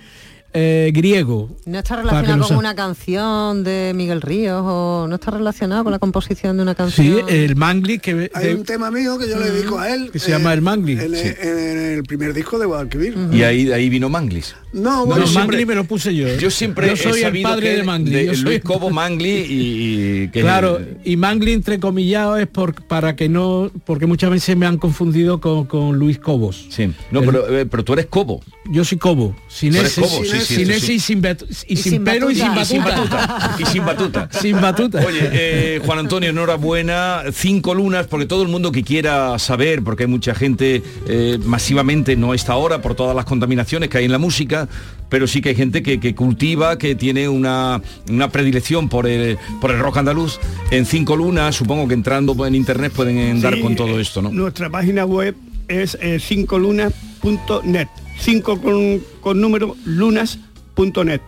[0.55, 1.51] eh, griego.
[1.66, 5.99] ¿No está relacionado con una canción de Miguel Ríos o no está relacionado con la
[5.99, 7.28] composición de una Sí, canción?
[7.28, 10.11] el Mangli que, Hay de- un tema mío que yo le dedico a él.
[10.11, 10.92] que se llama El Mangli.
[10.92, 11.28] En, Sí.
[11.42, 13.14] en el primer disco de Guadalquivir.
[13.32, 14.55] Y ahí, ahí vino Manglis.
[14.72, 16.28] No, No, bueno, Mangli siempre- me lo puse yo.
[16.36, 18.11] Yo siempre Yo he soy el padre que de Mangli.
[18.14, 22.74] de yo soy- Luis Cobo Mangli y, y que Claro, y Mangli entrecomillado es por,
[22.86, 26.66] para que no, porque muchas veces me han confundido con, con Luis Cobos.
[26.70, 26.92] Sí.
[27.11, 28.40] No, El- pero, eh, pero tú eres Cobo.
[28.70, 30.93] Yo soy Cobo, sin ese, Cobo, sí, sí, sin sí.
[30.95, 31.22] y sin,
[31.68, 32.64] y sin sin pelo y sin batuta.
[32.64, 33.16] Sin batuta.
[33.16, 33.57] batuta.
[33.59, 34.28] Y sin batuta.
[34.41, 35.05] Sin batuta.
[35.07, 37.22] Oye, eh, Juan Antonio, enhorabuena.
[37.32, 42.16] Cinco lunas, porque todo el mundo que quiera saber, porque hay mucha gente eh, masivamente,
[42.16, 44.68] no a esta hora, por todas las contaminaciones que hay en la música,
[45.09, 49.39] pero sí que hay gente que, que cultiva, que tiene una, una predilección por el,
[49.61, 50.39] por el rock andaluz.
[50.70, 54.22] En cinco lunas, supongo que entrando en internet pueden dar Sí, con todo eh, esto,
[54.22, 54.30] ¿no?
[54.30, 55.34] Nuestra página web
[55.68, 57.89] es eh, cincolunas.net.
[58.19, 61.21] Cinco con, con número lunas.net.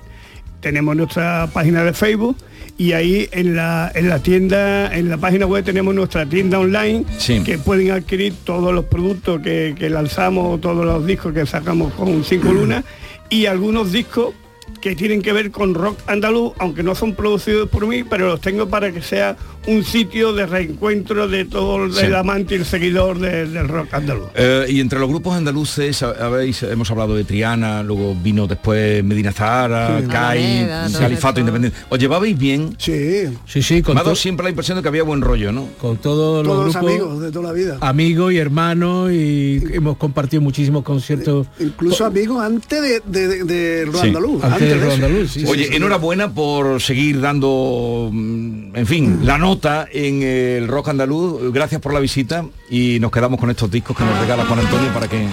[0.60, 2.36] Tenemos nuestra página de Facebook
[2.76, 7.04] y ahí en la, en la tienda, en la página web tenemos nuestra tienda online
[7.18, 7.42] Sí.
[7.42, 12.24] que pueden adquirir todos los productos que, que lanzamos, todos los discos que sacamos con
[12.24, 12.84] Cinco Lunas
[13.30, 14.34] y algunos discos
[14.80, 18.40] que tienen que ver con rock andaluz, aunque no son producidos por mí, pero los
[18.40, 22.06] tengo para que sea un sitio de reencuentro de todo el Sí.
[22.14, 24.28] amante y el seguidor de- del rock andaluz.
[24.34, 29.04] Eh, y entre los grupos andaluces ha- habéis hemos hablado de Triana, luego vino después
[29.04, 30.06] Medina Zahara, Sí.
[30.08, 30.66] CAI,
[30.98, 31.40] Califato.
[31.40, 31.78] Independiente.
[31.90, 32.74] ¿Os llevabais bien?
[32.78, 35.20] Sí, Sí, sí, con, Me ha dado to- siempre la impresión de que había buen
[35.20, 35.66] rollo, ¿no?
[35.80, 37.78] con todos los todos los grupos, amigos de toda la vida.
[37.80, 41.46] amigos y hermanos y hemos compartido muchísimos conciertos.
[41.58, 44.42] Incluso amigos antes de, de, de- de Rock Sí, Andaluz.
[44.44, 45.04] antes del de rock eso.
[45.06, 45.76] andaluz, sí, Oye, sí, sí.
[45.76, 51.52] enhorabuena por seguir dando, mm, en fin, la nota en el rock andaluz.
[51.52, 54.92] Gracias por la visita y nos quedamos con estos discos que nos regala Juan Antonio
[54.92, 55.26] para que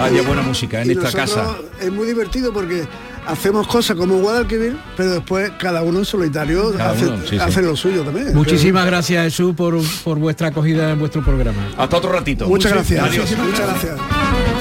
[0.00, 1.56] haya buena música en Y esta casa.
[1.80, 2.84] Es muy divertido porque
[3.26, 7.36] hacemos cosas como Guadalquivir, pero después cada uno en solitario Cada hace, uno, sí, sí.
[7.38, 8.34] hace lo suyo también.
[8.34, 11.68] Muchísimas gracias Jesús por, por vuestra acogida en vuestro programa.
[11.76, 12.48] Hasta otro ratito.
[12.48, 13.04] Muchas gracias.
[13.04, 13.30] Adiós.
[13.38, 14.51] Muchas gracias.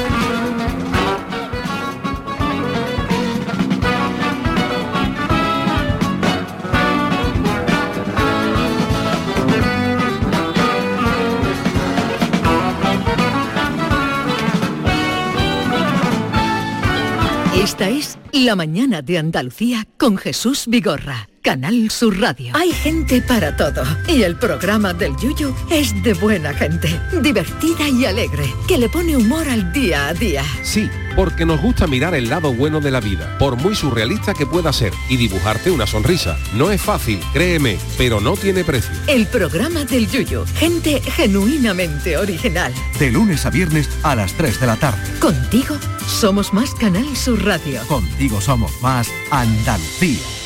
[17.82, 22.54] Esta es La Mañana de Andalucía con Jesús Vigorra, Canal Sur Radio.
[22.56, 28.06] Hay gente para todo y el programa del Yuyu es de buena gente, divertida y
[28.06, 30.44] alegre, que le pone humor al día a día.
[30.62, 34.46] Sí, porque nos gusta mirar el lado bueno de la vida, por muy surrealista que
[34.46, 36.38] pueda ser, y dibujarte una sonrisa.
[36.54, 38.92] No es fácil, créeme, pero no tiene precio.
[39.08, 42.74] El programa del Yuyu, gente genuinamente original.
[43.00, 45.20] De lunes a viernes a las 3 de la tarde.
[45.20, 45.76] Contigo
[46.06, 47.82] somos más Canal Sur Radio.
[47.88, 50.41] Contigo somos más Andalucía.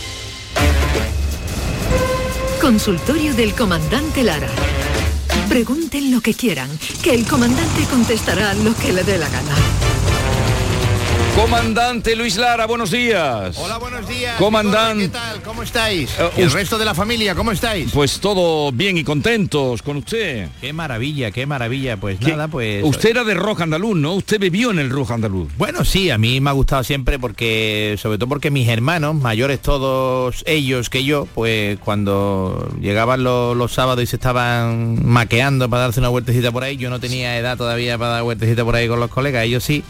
[2.62, 4.50] Consultorio del comandante Lara.
[5.50, 6.70] Pregunten lo que quieran,
[7.04, 9.85] que el comandante contestará lo que le dé la gana.
[11.36, 13.58] Comandante Luis Lara, buenos días.
[13.58, 14.38] Hola, buenos días.
[14.38, 15.04] Comandante.
[15.04, 15.42] ¿Qué tal?
[15.42, 16.10] ¿Cómo estáis?
[16.18, 17.92] Eh, ¿Y el resto de la familia, cómo estáis?
[17.92, 20.48] Pues todo bien y contentos con usted.
[20.62, 21.98] Qué maravilla, qué maravilla.
[21.98, 22.82] Pues ¿Qué- nada, pues...
[22.86, 24.14] Usted era de rock andaluz, ¿no?
[24.14, 25.52] Usted bebió en el rock andaluz.
[25.58, 29.60] Bueno, sí, a mí me ha gustado siempre porque, sobre todo porque mis hermanos, mayores
[29.62, 35.84] todos ellos que yo, pues cuando llegaban los, los sábados y se estaban maqueando para
[35.84, 38.88] darse una vueltecita por ahí, yo no tenía edad todavía para dar vueltecita por ahí
[38.88, 39.84] con los colegas, ellos sí,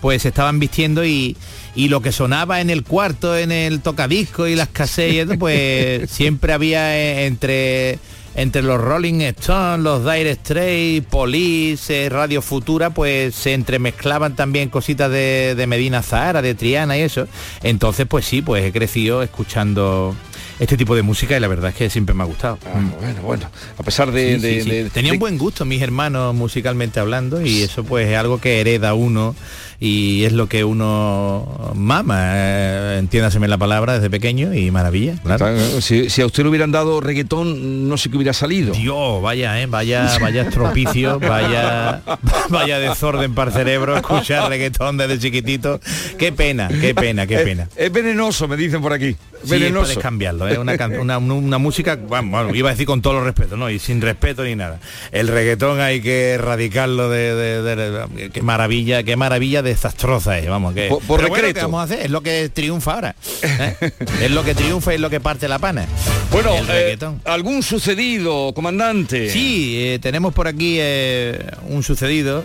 [0.00, 1.36] pues se estaban vistiendo y,
[1.74, 6.52] y lo que sonaba en el cuarto, en el tocadisco y las eso, pues siempre
[6.52, 7.98] había eh, entre
[8.36, 14.68] entre los Rolling Stones, los Dire Straits, Police, eh, Radio Futura, pues se entremezclaban también
[14.68, 17.26] cositas de, de Medina Zahara, de Triana y eso.
[17.64, 20.14] Entonces, pues sí, pues he crecido escuchando
[20.60, 22.58] este tipo de música y la verdad es que siempre me ha gustado.
[22.72, 22.90] Mm.
[23.00, 23.50] bueno, bueno.
[23.76, 24.36] A pesar de...
[24.36, 24.70] Sí, de- sí.
[24.70, 28.60] de- Tenían de- buen gusto mis hermanos musicalmente hablando y eso pues es algo que
[28.60, 29.34] hereda uno
[29.82, 35.56] y es lo que uno mama, eh, entiéndaseme la palabra desde pequeño y maravilla, claro.
[35.80, 38.74] Si, si a usted le hubieran dado reggaetón, no sé qué hubiera salido.
[38.74, 42.02] Dios, vaya, eh, vaya, vaya estropicio, vaya,
[42.50, 45.80] vaya desorden para el cerebro, escuchar reggaetón desde chiquitito.
[46.18, 47.68] Qué pena, qué pena, qué Es- pena.
[47.76, 49.16] Es, venenoso, me dicen por aquí.
[49.42, 49.84] Sí, venenoso.
[49.86, 53.24] puedes cambiarlo, es una, una, una música, bueno, bueno, iba a decir con todo los
[53.24, 54.78] respeto, no, y sin respeto ni nada.
[55.12, 60.48] El reggaetón hay que erradicarlo de, de- de- de- qué maravilla, qué maravilla desastrosa es,
[60.48, 61.54] vamos, que Por- por bueno, decreto.
[61.54, 62.00] ¿qué vamos a hacer?
[62.00, 63.16] Es lo que triunfa ahora.
[63.42, 63.76] ¿eh?
[64.22, 65.86] es lo que triunfa y es lo que parte la pana.
[66.30, 69.30] Bueno, eh, algún sucedido, comandante.
[69.30, 72.44] Sí, eh, tenemos por aquí eh, un sucedido.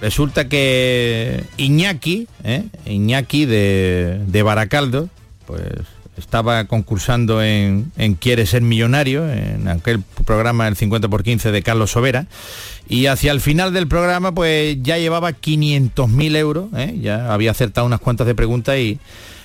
[0.00, 2.26] resulta que Iñaki.
[2.86, 5.08] Iñaki de, de Baracaldo,
[5.46, 5.62] pues
[6.16, 11.62] estaba concursando en, en Quiere ser millonario, en aquel programa El 50 por 15 de
[11.62, 12.26] Carlos Sobera,
[12.88, 16.98] y hacia el final del programa pues ya llevaba 500.000 euros, ¿eh?
[17.00, 18.98] ya había acertado unas cuantas de preguntas y,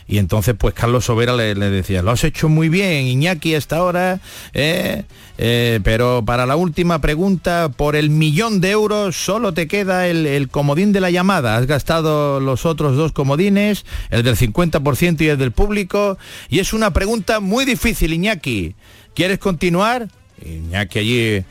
[0.08, 3.78] y entonces pues Carlos Sobera le, le decía, lo has hecho muy bien, Iñaki, hasta
[3.78, 4.20] ahora,
[4.53, 5.03] ¿eh?
[5.38, 10.26] Eh, pero para la última pregunta, por el millón de euros solo te queda el,
[10.26, 11.58] el comodín de la llamada.
[11.58, 16.18] Has gastado los otros dos comodines, el del 50% y el del público,
[16.49, 18.76] y es una pregunta muy difícil, Iñaki.
[19.14, 20.08] ¿Quieres continuar?
[20.43, 21.45] Iñaki allí...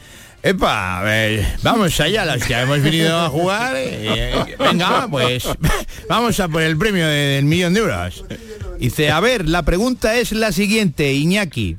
[0.47, 1.03] Epa,
[1.63, 3.75] vamos allá, las que hemos venido a jugar.
[3.77, 5.45] eh, venga, pues
[6.09, 8.25] vamos a por el premio de- del millón de euros.
[8.79, 11.79] Dice, a ver, la pregunta es la siguiente, Iñaki.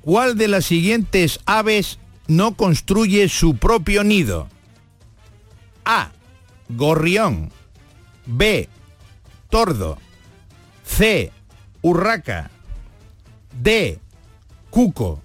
[0.00, 1.98] ¿Cuál de las siguientes aves
[2.28, 4.48] no construye su propio nido?
[5.84, 6.12] A.
[6.70, 7.50] Gorrión.
[8.24, 8.70] B.
[9.50, 9.98] Tordo.
[10.86, 11.30] C.
[11.82, 12.50] Urraca.
[13.60, 13.98] D.
[14.70, 15.22] Cuco.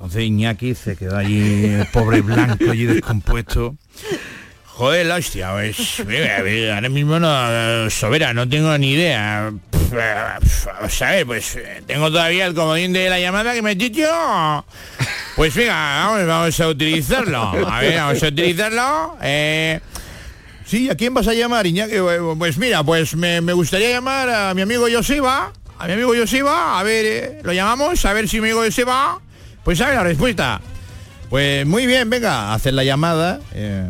[0.00, 3.76] Entonces Iñaki se quedó allí, pobre blanco, allí descompuesto.
[4.64, 6.38] Joder, hostia, pues, mira,
[6.74, 9.52] ahora mismo no, eh, Sobera, no tengo ni idea.
[9.92, 13.74] Eh, Vamos ver, pues, eh, tengo todavía el comodín de la llamada que me he
[13.74, 14.06] dicho.
[15.36, 17.68] Pues venga, vamos, a utilizarlo.
[17.68, 19.18] A ver, vamos a utilizarlo.
[19.20, 19.80] Eh,
[20.64, 21.96] sí, ¿a quién vas a llamar, Iñaki?
[21.96, 25.52] Eh, Pues mira, pues me, me gustaría llamar a mi amigo Joseba.
[25.78, 29.20] A mi amigo Joseba, a ver, eh, lo llamamos, a ver si mi amigo Joseba,
[29.70, 30.60] pues sabe la respuesta.
[31.28, 33.88] Pues muy bien, venga, hacer la llamada eh,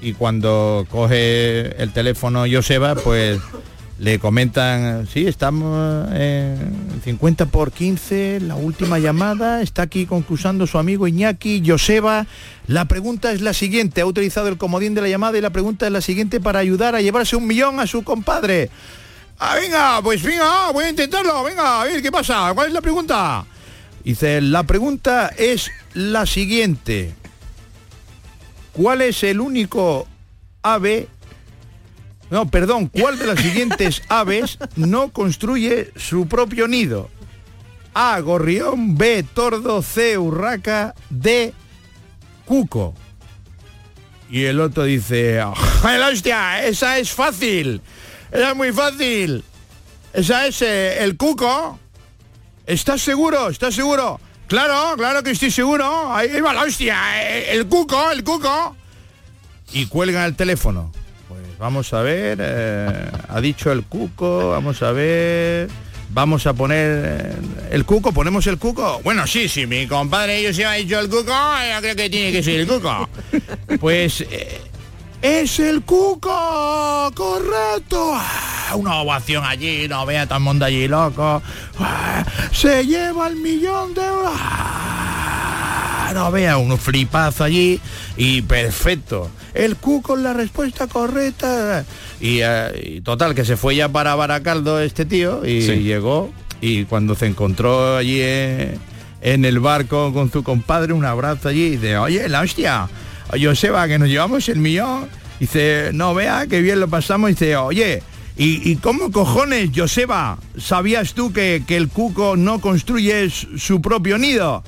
[0.00, 3.38] y cuando coge el teléfono Joseba, pues
[3.98, 10.78] le comentan, sí, estamos en 50 por 15, la última llamada, está aquí concursando su
[10.78, 12.26] amigo Iñaki Joseba.
[12.66, 15.84] La pregunta es la siguiente, ha utilizado el comodín de la llamada y la pregunta
[15.84, 18.70] es la siguiente para ayudar a llevarse un millón a su compadre.
[19.38, 22.80] Ah, venga, pues venga, voy a intentarlo, venga, a ver qué pasa, ¿cuál es la
[22.80, 23.44] pregunta?
[24.10, 27.14] Dice, la pregunta es la siguiente.
[28.72, 30.08] ¿Cuál es el único
[30.62, 31.06] ave...
[32.28, 37.08] No, perdón, ¿cuál de las siguientes aves no construye su propio nido?
[37.94, 41.54] A, gorrión, B, tordo, C, urraca, D,
[42.46, 42.94] cuco.
[44.28, 46.66] Y el otro dice, ¡ay, la hostia!
[46.66, 47.80] Esa es fácil.
[48.32, 49.44] Esa es muy fácil.
[50.12, 51.78] Esa es eh, el cuco.
[52.70, 53.48] ¿Estás seguro?
[53.48, 54.20] ¿Estás seguro?
[54.46, 56.14] Claro, claro que estoy seguro.
[56.14, 56.96] Ahí va la hostia.
[57.20, 58.76] eh, El cuco, el cuco.
[59.72, 60.92] Y cuelgan el teléfono.
[61.28, 62.38] Pues vamos a ver.
[62.40, 64.50] eh, ha dicho el cuco.
[64.50, 65.68] Vamos a ver.
[66.10, 67.32] Vamos a poner eh,
[67.72, 68.12] el cuco.
[68.12, 69.00] ¿Ponemos el cuco?
[69.02, 69.66] Bueno, sí, sí.
[69.66, 71.32] Mi compadre ellos se ha dicho el cuco.
[71.74, 73.08] Yo creo que tiene que ser el cuco.
[73.80, 74.24] Pues...
[75.22, 77.10] ¡Es el Cuco!
[77.14, 78.12] ¡Correcto!
[78.14, 81.42] Ah, Una ovación allí, no vea todo el mundo allí loco.
[81.78, 84.32] Ah, ¡Se lleva el millón de euros!
[84.34, 87.80] Ah, No vea un flipazo allí
[88.16, 89.30] y perfecto.
[89.52, 91.84] El Cuco es la respuesta correcta.
[92.20, 95.82] Y, eh, y total, que se fue ya para Baracaldo este tío y Sí.
[95.82, 96.30] llegó
[96.62, 98.78] y cuando se encontró allí eh,
[99.22, 102.88] en el barco con su compadre, un abrazo allí y dice, oye, la hostia,
[103.40, 105.08] Joseba, que nos llevamos el millón.
[105.38, 107.30] Dice, no vea, que bien lo pasamos.
[107.30, 108.02] Dice, oye,
[108.36, 114.62] ¿y, cómo cojones, Joseba, sabías tú que, que el cuco no construye su propio nido?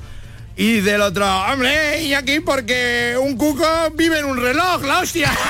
[0.55, 5.31] Y del otro, hombre, y aquí porque un cuco vive en un reloj, la hostia.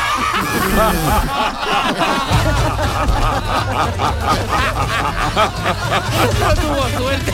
[6.40, 7.34] No tuvo suerte.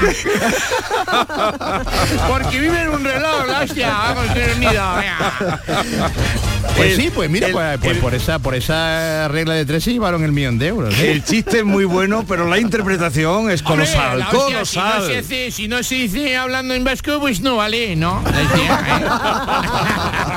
[2.28, 4.94] Porque vive en un reloj, la hostia, va a construir un nido.
[4.96, 5.60] venga.
[6.76, 9.64] Pues El- sí, pues mira, el- pues, pues el- por esa por esa regla de
[9.64, 10.98] tres se llevaron el millón de euros.
[10.98, 11.12] ¿eh?
[11.12, 14.66] El chiste es muy bueno, pero la interpretación es Hombre, colosal, la hostia, colosal.
[14.66, 18.22] Si no, se hace, si no se dice hablando en vasco, pues no vale, ¿no?
[19.10, 20.29] Ha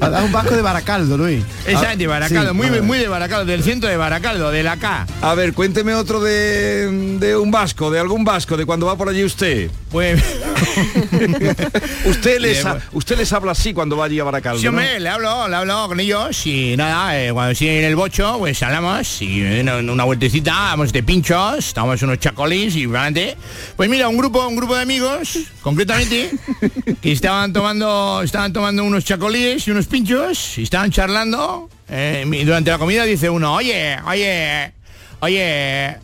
[0.00, 1.44] dado un vasco de Baracaldo, Luis.
[1.66, 5.06] Esa de Baracaldo, Sí, muy, muy de Baracaldo, del centro de Baracaldo, de la K.
[5.22, 9.08] A ver, cuénteme otro de, de un vasco, de algún vasco, de cuando va por
[9.08, 9.70] allí usted.
[9.90, 10.22] Pues
[12.04, 14.58] usted les ha- usted les habla así cuando va allí a Baracaldo.
[14.58, 14.70] Sí, ¿no?
[14.70, 18.36] hombre, le hablo, le hablo con ellos y nada, eh, cuando estoy en el bocho,
[18.38, 23.36] pues hablamos y eh, una, vueltecita, vamos de pinchos, tomamos unos chacolís y realmente,
[23.76, 26.30] pues mira, un grupo, un grupo de amigos, concretamente,
[27.00, 31.68] que estaban tomando, estaban tomando unos chacolíes y unos pinchos y estaban charlando.
[31.88, 34.72] eh, y durante la comida dice uno, oye, oye,
[35.20, 35.96] oye,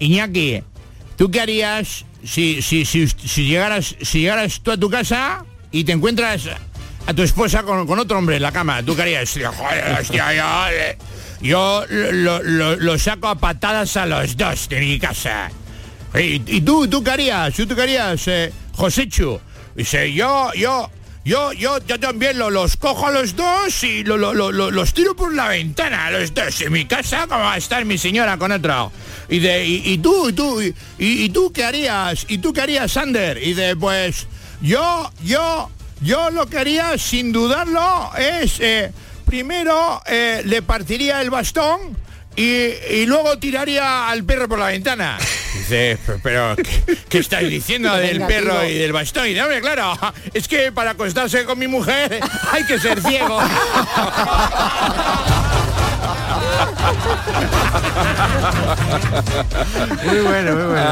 [0.00, 0.62] Iñaki,
[1.18, 3.06] ¿tú qué harías si, si, si,
[3.46, 6.44] llegaras, llegaras tú a tu casa y te encuentras
[7.06, 8.82] a tu esposa con, con otro hombre en la cama.
[8.82, 9.30] ¿Tú qué harías?
[9.56, 10.98] Joder, yo, eh,
[11.42, 15.50] yo lo, lo- lo saco a patadas a los dos de mi casa.
[16.14, 17.54] ¿Y, y tú, tú qué harías?
[17.54, 19.38] ¿Tú, tú qué harías, eh, Josechu?
[19.74, 20.90] Dice, yo, yo,
[21.28, 24.70] yo, yo, yo también lo- los cojo a los dos y lo- lo- lo- lo-
[24.70, 26.60] los tiro por la ventana a los dos.
[26.62, 28.90] En mi casa, como va a estar mi señora con otro?
[29.28, 32.24] Y de, y, tú, y tú, y, y tú qué harías?
[32.28, 33.36] ¿Y tú qué harías, Sander?
[33.42, 34.26] Y de, pues,
[34.62, 35.70] yo, yo,
[36.00, 38.90] yo lo que haría, sin dudarlo, es, eh,
[39.26, 41.78] primero, eh, le partiría el bastón
[42.38, 45.18] y, y luego tiraría al perro por la ventana.
[45.54, 49.26] Dice, "Pero- ¿qué, qué estáis diciendo del perro y del bastón?
[49.28, 49.98] Y hombre, claro,
[50.32, 52.20] es que para acostarse con mi mujer
[52.52, 53.40] hay que ser ciego.
[60.04, 60.84] Muy bueno, muy bueno.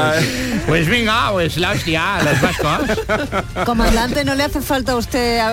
[0.67, 3.65] Pues venga, pues la hostia, los vascos.
[3.65, 5.47] Comandante, no le hace falta a usted a-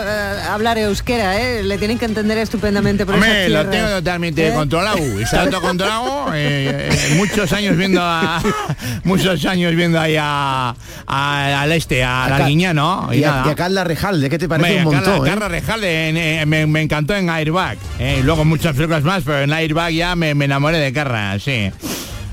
[0.50, 1.62] a- hablar euskera, ¿eh?
[1.62, 4.52] Le tienen que entender estupendamente por Hombre, lo tengo totalmente ¿Eh?
[4.52, 4.98] controlado.
[4.98, 6.34] Está todo controlado.
[6.34, 8.42] eh, eh, muchos años viendo a
[9.04, 10.74] muchos años viendo ahí a,
[11.06, 13.08] a- al este, a Acá- Arguiñano.
[13.12, 13.44] Y, a, nada.
[13.46, 15.26] y a Carla Rejalde, ¿qué te parece Hombre, un Carla- montón?
[15.26, 15.30] eh?
[15.30, 17.76] Carla Rejalde, en- eh, me, me encantó en Airbag.
[17.98, 21.38] eh, y luego muchas películas más, pero en Airbag ya me, me enamoré de Carla,
[21.38, 21.70] sí.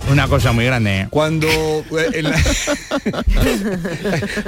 [0.10, 1.06] Una cosa muy grande.
[1.12, 2.36] Cuando eh, la-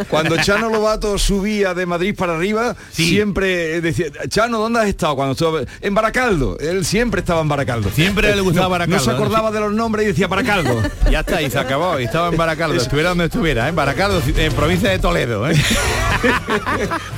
[0.09, 5.15] cuando Chano Lobato subía de Madrid para arriba, siempre decía, Chano, ¿dónde has estado?
[5.15, 6.57] Cuando estuvo en Baracaldo.
[6.59, 7.91] Él siempre estaba en Baracaldo.
[7.91, 10.81] Siempre le gustaba No- Baracaldo, No se acordaba de los nombres y decía Baracaldo.
[11.11, 11.99] Ya está, y se acabó.
[11.99, 15.47] Y estaba en Baracaldo, estuviera donde estuviera, en Baracaldo, en provincia de Toledo.
[15.49, 15.53] ¿eh?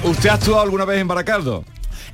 [0.04, 1.64] ¿Usted ha actuado alguna vez en Baracaldo?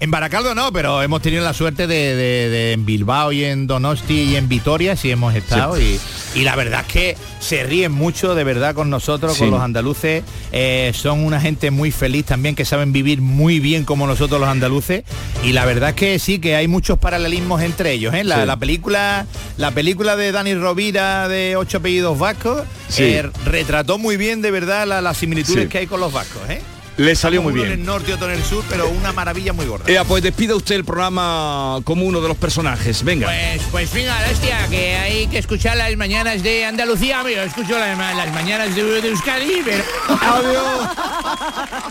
[0.02, 3.68] En Baracaldo no, pero hemos tenido la suerte de, de- de en Bilbao y en
[3.68, 6.00] Donosti y en Vitoria sí hemos estado y,
[6.34, 9.42] y la verdad es que se ríen mucho de verdad con nosotros, Sí.
[9.42, 10.24] con los andaluces.
[10.52, 14.50] Eh, son una gente muy feliz también que saben vivir muy bien como nosotros los
[14.50, 15.04] andaluces
[15.44, 18.16] y la verdad es que sí que hay muchos paralelismos entre ellos.
[18.16, 18.24] ¿eh?
[18.24, 18.48] La, Sí.
[18.48, 19.28] la película
[19.58, 22.64] la película de Dani Rovira de ocho apellidos vascos
[22.98, 26.42] eh, retrató muy bien de verdad la- las similitudes que hay con los vascos.
[26.50, 26.60] ¿eh?
[27.02, 27.80] Le salió muy Uno en bien.
[27.80, 29.86] el norte otro en el sur, pero una maravilla muy gorda.
[29.92, 33.04] Ea, pues despida usted el programa como uno de los personajes.
[33.04, 33.26] Venga.
[33.28, 37.42] Pues, pues venga, hostia, que hay que escuchar las mañanas de Andalucía, amigo.
[37.42, 39.84] Escucho las, las mañanas de, de Euskadi, pero...